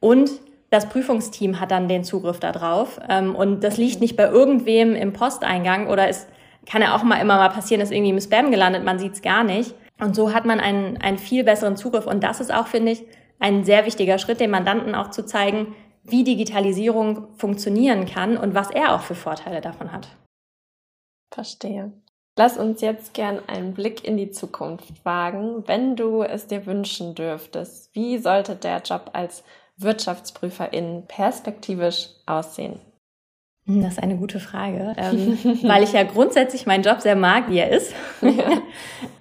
und 0.00 0.30
das 0.74 0.88
Prüfungsteam 0.88 1.60
hat 1.60 1.70
dann 1.70 1.88
den 1.88 2.04
Zugriff 2.04 2.40
darauf. 2.40 2.98
Ähm, 3.08 3.34
und 3.34 3.62
das 3.62 3.76
liegt 3.76 4.00
nicht 4.00 4.16
bei 4.16 4.24
irgendwem 4.24 4.94
im 4.94 5.12
Posteingang 5.12 5.88
oder 5.88 6.08
es 6.08 6.26
kann 6.66 6.82
ja 6.82 6.96
auch 6.96 7.02
mal 7.02 7.20
immer 7.20 7.36
mal 7.36 7.50
passieren, 7.50 7.80
ist 7.80 7.92
irgendwie 7.92 8.10
im 8.10 8.20
Spam 8.20 8.50
gelandet, 8.50 8.84
man 8.84 8.98
sieht 8.98 9.12
es 9.12 9.22
gar 9.22 9.44
nicht. 9.44 9.74
Und 10.00 10.16
so 10.16 10.32
hat 10.32 10.44
man 10.44 10.58
einen, 10.60 10.96
einen 10.96 11.18
viel 11.18 11.44
besseren 11.44 11.76
Zugriff. 11.76 12.06
Und 12.06 12.24
das 12.24 12.40
ist 12.40 12.52
auch, 12.52 12.66
finde 12.66 12.92
ich, 12.92 13.04
ein 13.38 13.64
sehr 13.64 13.86
wichtiger 13.86 14.18
Schritt, 14.18 14.40
dem 14.40 14.50
Mandanten 14.50 14.94
auch 14.94 15.10
zu 15.10 15.24
zeigen, 15.24 15.74
wie 16.02 16.24
Digitalisierung 16.24 17.28
funktionieren 17.36 18.06
kann 18.06 18.36
und 18.36 18.54
was 18.54 18.70
er 18.70 18.94
auch 18.94 19.02
für 19.02 19.14
Vorteile 19.14 19.60
davon 19.60 19.92
hat. 19.92 20.08
Verstehe. 21.32 21.92
Lass 22.36 22.56
uns 22.58 22.80
jetzt 22.80 23.14
gern 23.14 23.40
einen 23.46 23.74
Blick 23.74 24.04
in 24.04 24.16
die 24.16 24.32
Zukunft 24.32 25.04
wagen. 25.04 25.62
Wenn 25.66 25.94
du 25.94 26.22
es 26.22 26.48
dir 26.48 26.66
wünschen 26.66 27.14
dürftest, 27.14 27.94
wie 27.94 28.18
sollte 28.18 28.56
der 28.56 28.78
Job 28.78 29.10
als 29.12 29.44
Wirtschaftsprüferin 29.76 31.04
perspektivisch 31.06 32.08
aussehen? 32.26 32.80
Hm, 33.66 33.82
das 33.82 33.94
ist 33.94 34.02
eine 34.02 34.16
gute 34.16 34.40
Frage, 34.40 34.94
ähm, 34.96 35.38
weil 35.62 35.82
ich 35.82 35.92
ja 35.92 36.02
grundsätzlich 36.02 36.66
meinen 36.66 36.82
Job 36.82 37.00
sehr 37.00 37.16
mag, 37.16 37.48
wie 37.48 37.58
er 37.58 37.70
ist. 37.70 37.94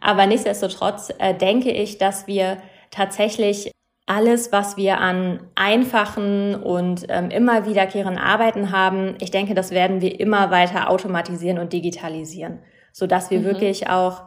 Aber 0.02 0.26
nichtsdestotrotz 0.28 1.12
äh, 1.18 1.34
denke 1.34 1.72
ich, 1.72 1.98
dass 1.98 2.28
wir 2.28 2.58
tatsächlich 2.92 3.72
alles, 4.06 4.52
was 4.52 4.76
wir 4.76 5.00
an 5.00 5.39
einfachen 5.56 6.56
und 6.56 7.06
ähm, 7.08 7.30
immer 7.32 7.66
wiederkehrenden 7.66 8.22
Arbeiten 8.22 8.72
haben, 8.72 9.16
ich 9.22 9.32
denke, 9.32 9.54
das 9.54 9.72
werden 9.72 10.02
wir 10.02 10.20
immer 10.20 10.52
weiter 10.52 10.89
automatisieren 10.89 11.58
und 11.58 11.72
digitalisieren 11.72 12.60
so 12.94 13.08
dass 13.08 13.32
wir 13.32 13.39
mhm. 13.39 13.46
wirklich 13.46 13.89
auch 13.89 14.22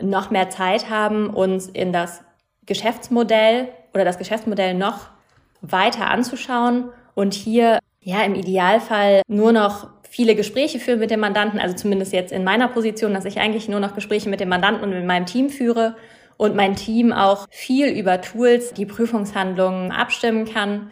noch 0.00 0.30
mehr 0.30 0.48
Zeit 0.48 0.88
haben, 0.88 1.28
uns 1.28 1.66
in 1.66 1.92
das 1.92 2.22
Geschäftsmodell 2.64 3.68
oder 3.92 4.04
das 4.04 4.16
Geschäftsmodell 4.16 4.74
noch 4.74 5.10
weiter 5.70 6.10
anzuschauen 6.10 6.90
und 7.14 7.34
hier 7.34 7.78
ja 8.00 8.22
im 8.22 8.34
Idealfall 8.34 9.22
nur 9.28 9.52
noch 9.52 9.88
viele 10.02 10.36
Gespräche 10.36 10.78
führen 10.78 11.00
mit 11.00 11.10
dem 11.10 11.20
Mandanten, 11.20 11.58
also 11.58 11.74
zumindest 11.74 12.12
jetzt 12.12 12.32
in 12.32 12.44
meiner 12.44 12.68
Position, 12.68 13.14
dass 13.14 13.24
ich 13.24 13.40
eigentlich 13.40 13.68
nur 13.68 13.80
noch 13.80 13.94
Gespräche 13.94 14.28
mit 14.28 14.40
dem 14.40 14.48
Mandanten 14.48 14.84
und 14.84 14.90
mit 14.90 15.04
meinem 15.04 15.26
Team 15.26 15.50
führe 15.50 15.96
und 16.36 16.54
mein 16.54 16.76
Team 16.76 17.12
auch 17.12 17.46
viel 17.50 17.88
über 17.88 18.20
Tools 18.20 18.74
die 18.74 18.86
Prüfungshandlungen 18.86 19.90
abstimmen 19.90 20.44
kann. 20.44 20.90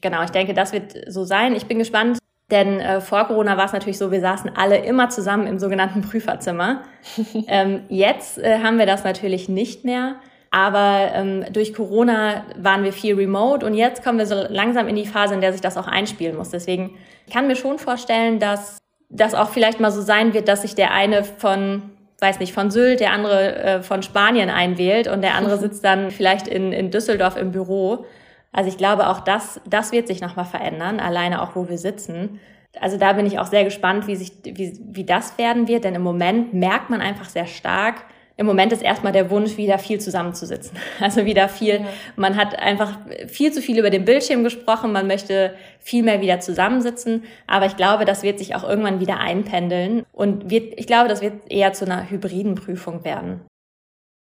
Genau, 0.00 0.22
ich 0.22 0.30
denke, 0.30 0.54
das 0.54 0.72
wird 0.72 0.96
so 1.08 1.24
sein. 1.24 1.54
Ich 1.54 1.66
bin 1.66 1.78
gespannt, 1.78 2.18
denn 2.50 2.80
äh, 2.80 3.00
vor 3.00 3.24
Corona 3.26 3.56
war 3.56 3.66
es 3.66 3.72
natürlich 3.72 3.98
so, 3.98 4.10
wir 4.10 4.20
saßen 4.20 4.52
alle 4.56 4.78
immer 4.78 5.10
zusammen 5.10 5.46
im 5.46 5.58
sogenannten 5.58 6.02
Prüferzimmer. 6.02 6.82
ähm, 7.48 7.82
jetzt 7.88 8.38
äh, 8.38 8.60
haben 8.62 8.78
wir 8.78 8.86
das 8.86 9.04
natürlich 9.04 9.48
nicht 9.48 9.84
mehr. 9.84 10.16
Aber 10.50 11.10
ähm, 11.12 11.44
durch 11.52 11.74
Corona 11.74 12.44
waren 12.56 12.82
wir 12.82 12.92
viel 12.92 13.14
remote 13.14 13.66
und 13.66 13.74
jetzt 13.74 14.02
kommen 14.02 14.18
wir 14.18 14.26
so 14.26 14.46
langsam 14.48 14.88
in 14.88 14.96
die 14.96 15.06
Phase, 15.06 15.34
in 15.34 15.40
der 15.40 15.52
sich 15.52 15.60
das 15.60 15.76
auch 15.76 15.86
einspielen 15.86 16.36
muss. 16.36 16.50
Deswegen 16.50 16.96
kann 17.30 17.46
mir 17.46 17.56
schon 17.56 17.78
vorstellen, 17.78 18.38
dass 18.38 18.78
das 19.10 19.34
auch 19.34 19.50
vielleicht 19.50 19.80
mal 19.80 19.90
so 19.90 20.00
sein 20.00 20.32
wird, 20.34 20.48
dass 20.48 20.62
sich 20.62 20.74
der 20.74 20.92
eine 20.92 21.24
von, 21.24 21.82
weiß 22.20 22.40
nicht, 22.40 22.52
von 22.52 22.70
Sylt, 22.70 23.00
der 23.00 23.12
andere 23.12 23.56
äh, 23.56 23.82
von 23.82 24.02
Spanien 24.02 24.48
einwählt 24.48 25.06
und 25.08 25.22
der 25.22 25.34
andere 25.34 25.58
sitzt 25.60 25.84
dann 25.84 26.10
vielleicht 26.10 26.48
in, 26.48 26.72
in 26.72 26.90
Düsseldorf 26.90 27.36
im 27.36 27.52
Büro. 27.52 28.06
Also 28.52 28.70
ich 28.70 28.78
glaube, 28.78 29.08
auch 29.08 29.20
das, 29.20 29.60
das 29.66 29.92
wird 29.92 30.08
sich 30.08 30.22
nochmal 30.22 30.46
verändern, 30.46 31.00
alleine 31.00 31.42
auch, 31.42 31.54
wo 31.54 31.68
wir 31.68 31.78
sitzen. 31.78 32.40
Also 32.80 32.96
da 32.96 33.12
bin 33.12 33.26
ich 33.26 33.38
auch 33.38 33.46
sehr 33.46 33.64
gespannt, 33.64 34.06
wie, 34.06 34.16
sich, 34.16 34.32
wie, 34.44 34.78
wie 34.80 35.04
das 35.04 35.36
werden 35.36 35.68
wird, 35.68 35.84
denn 35.84 35.94
im 35.94 36.02
Moment 36.02 36.54
merkt 36.54 36.90
man 36.90 37.00
einfach 37.00 37.28
sehr 37.28 37.46
stark, 37.46 38.04
im 38.38 38.46
Moment 38.46 38.72
ist 38.72 38.82
erstmal 38.82 39.12
der 39.12 39.30
Wunsch, 39.30 39.56
wieder 39.56 39.78
viel 39.78 40.00
zusammenzusitzen. 40.00 40.78
Also 41.00 41.24
wieder 41.24 41.48
viel, 41.48 41.84
man 42.16 42.36
hat 42.36 42.58
einfach 42.58 42.96
viel 43.26 43.52
zu 43.52 43.60
viel 43.60 43.78
über 43.78 43.90
den 43.90 44.04
Bildschirm 44.04 44.44
gesprochen, 44.44 44.92
man 44.92 45.08
möchte 45.08 45.54
viel 45.80 46.04
mehr 46.04 46.20
wieder 46.20 46.38
zusammensitzen. 46.38 47.24
Aber 47.48 47.66
ich 47.66 47.76
glaube, 47.76 48.04
das 48.04 48.22
wird 48.22 48.38
sich 48.38 48.54
auch 48.54 48.62
irgendwann 48.62 49.00
wieder 49.00 49.18
einpendeln 49.18 50.06
und 50.12 50.50
wird, 50.50 50.78
ich 50.78 50.86
glaube, 50.86 51.08
das 51.08 51.20
wird 51.20 51.50
eher 51.50 51.72
zu 51.72 51.84
einer 51.84 52.08
hybriden 52.08 52.54
Prüfung 52.54 53.04
werden. 53.04 53.40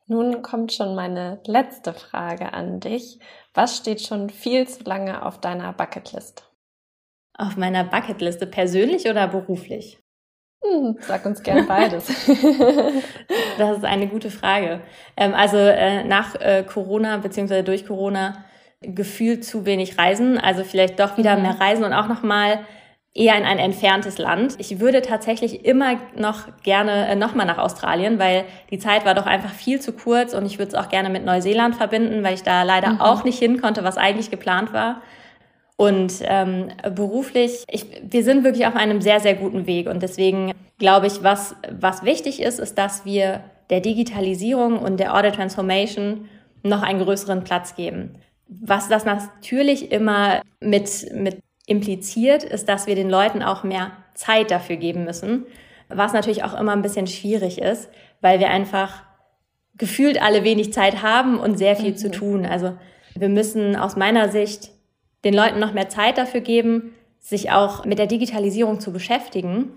Nun 0.08 0.42
kommt 0.42 0.74
schon 0.74 0.96
meine 0.96 1.40
letzte 1.46 1.94
Frage 1.94 2.54
an 2.54 2.80
dich. 2.80 3.20
Was 3.54 3.78
steht 3.78 4.02
schon 4.02 4.32
viel 4.32 4.68
zu 4.68 4.84
lange 4.86 5.24
auf 5.24 5.40
deiner 5.40 5.72
Bucketlist? 5.72 6.50
Auf 7.38 7.58
meiner 7.58 7.84
Bucketliste 7.84 8.48
persönlich 8.48 9.08
oder 9.08 9.28
beruflich? 9.28 10.00
Hm, 10.62 10.98
sag 11.00 11.26
uns 11.26 11.42
gern 11.42 11.68
beides. 11.68 12.08
das 13.58 13.78
ist 13.78 13.86
eine 13.86 14.08
gute 14.08 14.30
Frage. 14.30 14.82
Ähm, 15.16 15.34
also 15.34 15.58
äh, 15.58 16.04
nach 16.04 16.36
äh, 16.36 16.64
Corona 16.64 17.18
beziehungsweise 17.18 17.64
durch 17.64 17.86
Corona 17.86 18.44
gefühlt 18.82 19.46
zu 19.46 19.66
wenig 19.66 19.98
Reisen, 19.98 20.38
also 20.38 20.64
vielleicht 20.64 21.00
doch 21.00 21.18
wieder 21.18 21.36
mhm. 21.36 21.44
mehr 21.44 21.60
Reisen 21.60 21.84
und 21.84 21.94
auch 21.94 22.08
nochmal 22.08 22.60
eher 23.14 23.38
in 23.38 23.44
ein 23.44 23.58
entferntes 23.58 24.18
Land. 24.18 24.56
Ich 24.60 24.80
würde 24.80 25.02
tatsächlich 25.02 25.66
immer 25.66 25.96
noch 26.16 26.48
gerne 26.64 27.08
äh, 27.08 27.16
nochmal 27.16 27.46
nach 27.46 27.58
Australien, 27.58 28.20
weil 28.20 28.46
die 28.70 28.80
Zeit 28.80 29.06
war 29.06 29.16
doch 29.16 29.26
einfach 29.26 29.52
viel 29.52 29.82
zu 29.82 29.94
kurz 29.94 30.34
und 30.34 30.46
ich 30.46 30.60
würde 30.60 30.70
es 30.70 30.76
auch 30.76 30.90
gerne 30.90 31.10
mit 31.10 31.26
Neuseeland 31.26 31.76
verbinden, 31.76 32.24
weil 32.24 32.36
ich 32.36 32.44
da 32.44 32.64
leider 32.64 32.92
mhm. 32.92 33.02
auch 33.02 33.24
nicht 33.24 33.40
hin 33.40 33.62
konnte, 33.62 33.84
was 33.84 33.98
eigentlich 33.98 34.30
geplant 34.30 34.74
war. 34.74 35.02
Und 35.80 36.16
ähm, 36.24 36.74
beruflich, 36.94 37.64
ich, 37.70 37.86
wir 38.04 38.26
sind 38.26 38.44
wirklich 38.44 38.68
auf 38.68 38.76
einem 38.76 39.00
sehr, 39.00 39.22
sehr 39.22 39.34
guten 39.36 39.66
Weg. 39.66 39.88
Und 39.88 40.04
deswegen 40.04 40.52
glaube 40.78 41.08
ich, 41.08 41.24
was, 41.24 41.56
was 41.72 42.04
wichtig 42.04 42.42
ist, 42.42 42.60
ist, 42.60 42.78
dass 42.78 43.06
wir 43.06 43.46
der 43.70 43.80
Digitalisierung 43.80 44.78
und 44.78 45.00
der 45.00 45.16
Audit 45.16 45.36
Transformation 45.36 46.28
noch 46.64 46.82
einen 46.82 47.00
größeren 47.00 47.46
Platz 47.46 47.78
geben. 47.78 48.16
Was 48.50 48.90
das 48.90 49.06
natürlich 49.06 49.94
immer 49.94 50.42
mit, 50.60 51.14
mit 51.14 51.40
impliziert, 51.66 52.44
ist, 52.44 52.68
dass 52.68 52.86
wir 52.86 52.96
den 52.96 53.10
Leuten 53.10 53.42
auch 53.42 53.64
mehr 53.64 53.92
Zeit 54.16 54.52
dafür 54.52 54.76
geben 54.76 55.06
müssen, 55.06 55.46
was 55.88 56.12
natürlich 56.12 56.44
auch 56.44 56.60
immer 56.60 56.74
ein 56.74 56.82
bisschen 56.82 57.08
schwierig 57.08 57.62
ist, 57.62 57.90
weil 58.20 58.42
wir 58.42 58.50
einfach 58.50 59.04
gefühlt 59.78 60.22
alle 60.22 60.44
wenig 60.44 60.74
Zeit 60.74 61.04
haben 61.04 61.40
und 61.40 61.58
sehr 61.58 61.78
viel 61.78 61.92
mhm. 61.92 61.98
zu 61.98 62.12
tun. 62.12 62.46
Also 62.46 62.74
wir 63.16 63.30
müssen 63.30 63.78
aus 63.78 63.96
meiner 63.96 64.28
Sicht 64.28 64.72
den 65.24 65.34
Leuten 65.34 65.60
noch 65.60 65.74
mehr 65.74 65.90
Zeit 65.90 66.18
dafür 66.18 66.42
geben, 66.42 66.94
sich 67.20 67.52
auch 67.52 67.86
mit 67.86 68.00
der 68.00 68.08
Digitalisierung 68.08 68.80
zu 68.80 68.94
beschäftigen. 68.94 69.74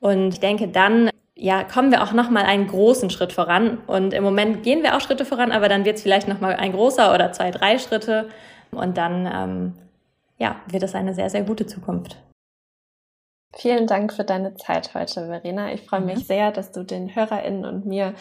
Und 0.00 0.28
ich 0.28 0.40
denke, 0.40 0.68
dann 0.68 1.10
ja, 1.34 1.64
kommen 1.64 1.90
wir 1.90 2.02
auch 2.02 2.12
noch 2.12 2.30
mal 2.30 2.44
einen 2.44 2.66
großen 2.66 3.10
Schritt 3.10 3.32
voran. 3.32 3.78
Und 3.86 4.14
im 4.14 4.24
Moment 4.24 4.62
gehen 4.62 4.82
wir 4.82 4.96
auch 4.96 5.00
Schritte 5.00 5.26
voran, 5.26 5.52
aber 5.52 5.68
dann 5.68 5.84
wird 5.84 5.96
es 5.96 6.02
vielleicht 6.02 6.28
noch 6.28 6.40
mal 6.40 6.54
ein 6.54 6.72
großer 6.72 7.14
oder 7.14 7.32
zwei, 7.32 7.50
drei 7.50 7.78
Schritte. 7.78 8.30
Und 8.70 8.96
dann 8.96 9.30
ähm, 9.32 9.72
ja, 10.38 10.56
wird 10.66 10.82
es 10.82 10.94
eine 10.94 11.14
sehr, 11.14 11.30
sehr 11.30 11.42
gute 11.42 11.66
Zukunft. 11.66 12.16
Vielen 13.54 13.86
Dank 13.86 14.12
für 14.12 14.24
deine 14.24 14.54
Zeit 14.54 14.94
heute, 14.94 15.26
Verena. 15.26 15.72
Ich 15.72 15.82
freue 15.82 16.02
mich 16.02 16.26
sehr, 16.26 16.52
dass 16.52 16.72
du 16.72 16.82
den 16.82 17.14
HörerInnen 17.14 17.64
und 17.64 17.86
mir 17.86 18.14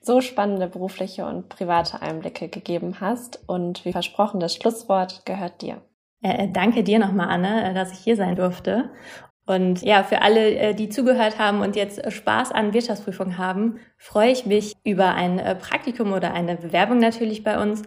so 0.00 0.22
spannende 0.22 0.68
berufliche 0.68 1.26
und 1.26 1.50
private 1.50 2.00
Einblicke 2.00 2.48
gegeben 2.48 3.00
hast. 3.00 3.40
Und 3.46 3.84
wie 3.84 3.92
versprochen, 3.92 4.40
das 4.40 4.54
Schlusswort 4.54 5.26
gehört 5.26 5.60
dir. 5.60 5.82
Äh, 6.22 6.44
äh 6.44 6.48
danke 6.52 6.82
dir 6.82 6.98
nochmal, 6.98 7.28
Anne, 7.28 7.70
äh, 7.70 7.74
dass 7.74 7.92
ich 7.92 7.98
hier 7.98 8.16
sein 8.16 8.36
durfte. 8.36 8.90
Und 9.46 9.82
ja, 9.82 10.04
für 10.04 10.22
alle, 10.22 10.74
die 10.74 10.90
zugehört 10.90 11.40
haben 11.40 11.60
und 11.60 11.74
jetzt 11.74 12.12
Spaß 12.12 12.52
an 12.52 12.72
Wirtschaftsprüfung 12.72 13.36
haben, 13.36 13.80
freue 13.96 14.30
ich 14.30 14.46
mich 14.46 14.76
über 14.84 15.14
ein 15.14 15.40
Praktikum 15.58 16.12
oder 16.12 16.32
eine 16.32 16.54
Bewerbung 16.54 16.98
natürlich 16.98 17.42
bei 17.42 17.60
uns. 17.60 17.82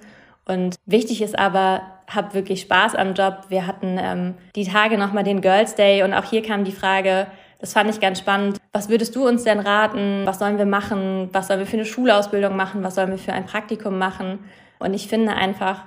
Und 0.45 0.75
wichtig 0.85 1.21
ist 1.21 1.39
aber, 1.39 1.81
hab 2.13 2.33
wirklich 2.33 2.61
Spaß 2.61 2.95
am 2.95 3.13
Job. 3.13 3.45
Wir 3.47 3.65
hatten 3.65 3.97
ähm, 3.97 4.33
die 4.55 4.65
Tage 4.65 4.97
nochmal 4.97 5.23
den 5.23 5.39
Girls 5.39 5.75
Day 5.75 6.03
und 6.03 6.13
auch 6.13 6.25
hier 6.25 6.41
kam 6.41 6.65
die 6.65 6.71
Frage, 6.71 7.27
das 7.59 7.71
fand 7.71 7.89
ich 7.89 8.01
ganz 8.01 8.19
spannend, 8.19 8.57
was 8.73 8.89
würdest 8.89 9.15
du 9.15 9.25
uns 9.25 9.45
denn 9.45 9.59
raten? 9.59 10.23
Was 10.25 10.39
sollen 10.39 10.57
wir 10.57 10.65
machen? 10.65 11.29
Was 11.31 11.47
sollen 11.47 11.59
wir 11.59 11.65
für 11.65 11.77
eine 11.77 11.85
Schulausbildung 11.85 12.57
machen? 12.57 12.83
Was 12.83 12.95
sollen 12.95 13.11
wir 13.11 13.17
für 13.17 13.31
ein 13.31 13.45
Praktikum 13.45 13.97
machen? 13.97 14.39
Und 14.79 14.93
ich 14.93 15.07
finde 15.07 15.33
einfach, 15.33 15.85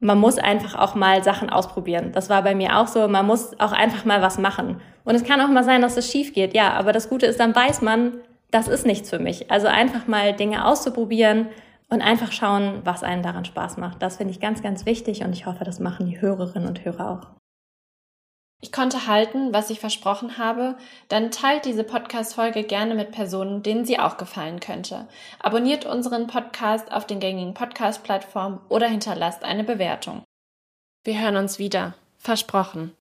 man 0.00 0.18
muss 0.18 0.38
einfach 0.38 0.74
auch 0.74 0.94
mal 0.94 1.22
Sachen 1.24 1.50
ausprobieren. 1.50 2.12
Das 2.12 2.28
war 2.28 2.42
bei 2.42 2.54
mir 2.54 2.78
auch 2.78 2.86
so. 2.86 3.08
Man 3.08 3.26
muss 3.26 3.58
auch 3.58 3.72
einfach 3.72 4.04
mal 4.04 4.20
was 4.22 4.38
machen. 4.38 4.80
Und 5.04 5.14
es 5.14 5.24
kann 5.24 5.40
auch 5.40 5.48
mal 5.48 5.64
sein, 5.64 5.82
dass 5.82 5.96
es 5.96 6.10
schief 6.10 6.34
geht. 6.34 6.54
Ja, 6.54 6.72
aber 6.74 6.92
das 6.92 7.08
Gute 7.08 7.26
ist, 7.26 7.40
dann 7.40 7.54
weiß 7.54 7.82
man, 7.82 8.18
das 8.50 8.68
ist 8.68 8.86
nichts 8.86 9.10
für 9.10 9.18
mich. 9.18 9.50
Also 9.50 9.68
einfach 9.68 10.06
mal 10.06 10.34
Dinge 10.34 10.66
auszuprobieren 10.66 11.48
und 11.88 12.02
einfach 12.02 12.32
schauen, 12.32 12.80
was 12.84 13.02
einen 13.02 13.22
daran 13.22 13.44
Spaß 13.44 13.76
macht. 13.78 14.02
Das 14.02 14.16
finde 14.16 14.32
ich 14.32 14.40
ganz, 14.40 14.62
ganz 14.62 14.86
wichtig 14.86 15.24
und 15.24 15.32
ich 15.32 15.46
hoffe, 15.46 15.64
das 15.64 15.80
machen 15.80 16.06
die 16.06 16.20
Hörerinnen 16.20 16.68
und 16.68 16.84
Hörer 16.84 17.10
auch. 17.10 17.45
Ich 18.62 18.72
konnte 18.72 19.06
halten, 19.06 19.52
was 19.52 19.70
ich 19.70 19.80
versprochen 19.80 20.38
habe, 20.38 20.76
dann 21.08 21.30
teilt 21.30 21.66
diese 21.66 21.84
Podcast-Folge 21.84 22.64
gerne 22.64 22.94
mit 22.94 23.12
Personen, 23.12 23.62
denen 23.62 23.84
sie 23.84 23.98
auch 23.98 24.16
gefallen 24.16 24.60
könnte. 24.60 25.06
Abonniert 25.38 25.84
unseren 25.84 26.26
Podcast 26.26 26.90
auf 26.90 27.06
den 27.06 27.20
gängigen 27.20 27.54
Podcast-Plattformen 27.54 28.60
oder 28.68 28.88
hinterlasst 28.88 29.44
eine 29.44 29.62
Bewertung. 29.62 30.24
Wir 31.04 31.20
hören 31.20 31.36
uns 31.36 31.58
wieder. 31.58 31.94
Versprochen. 32.18 32.96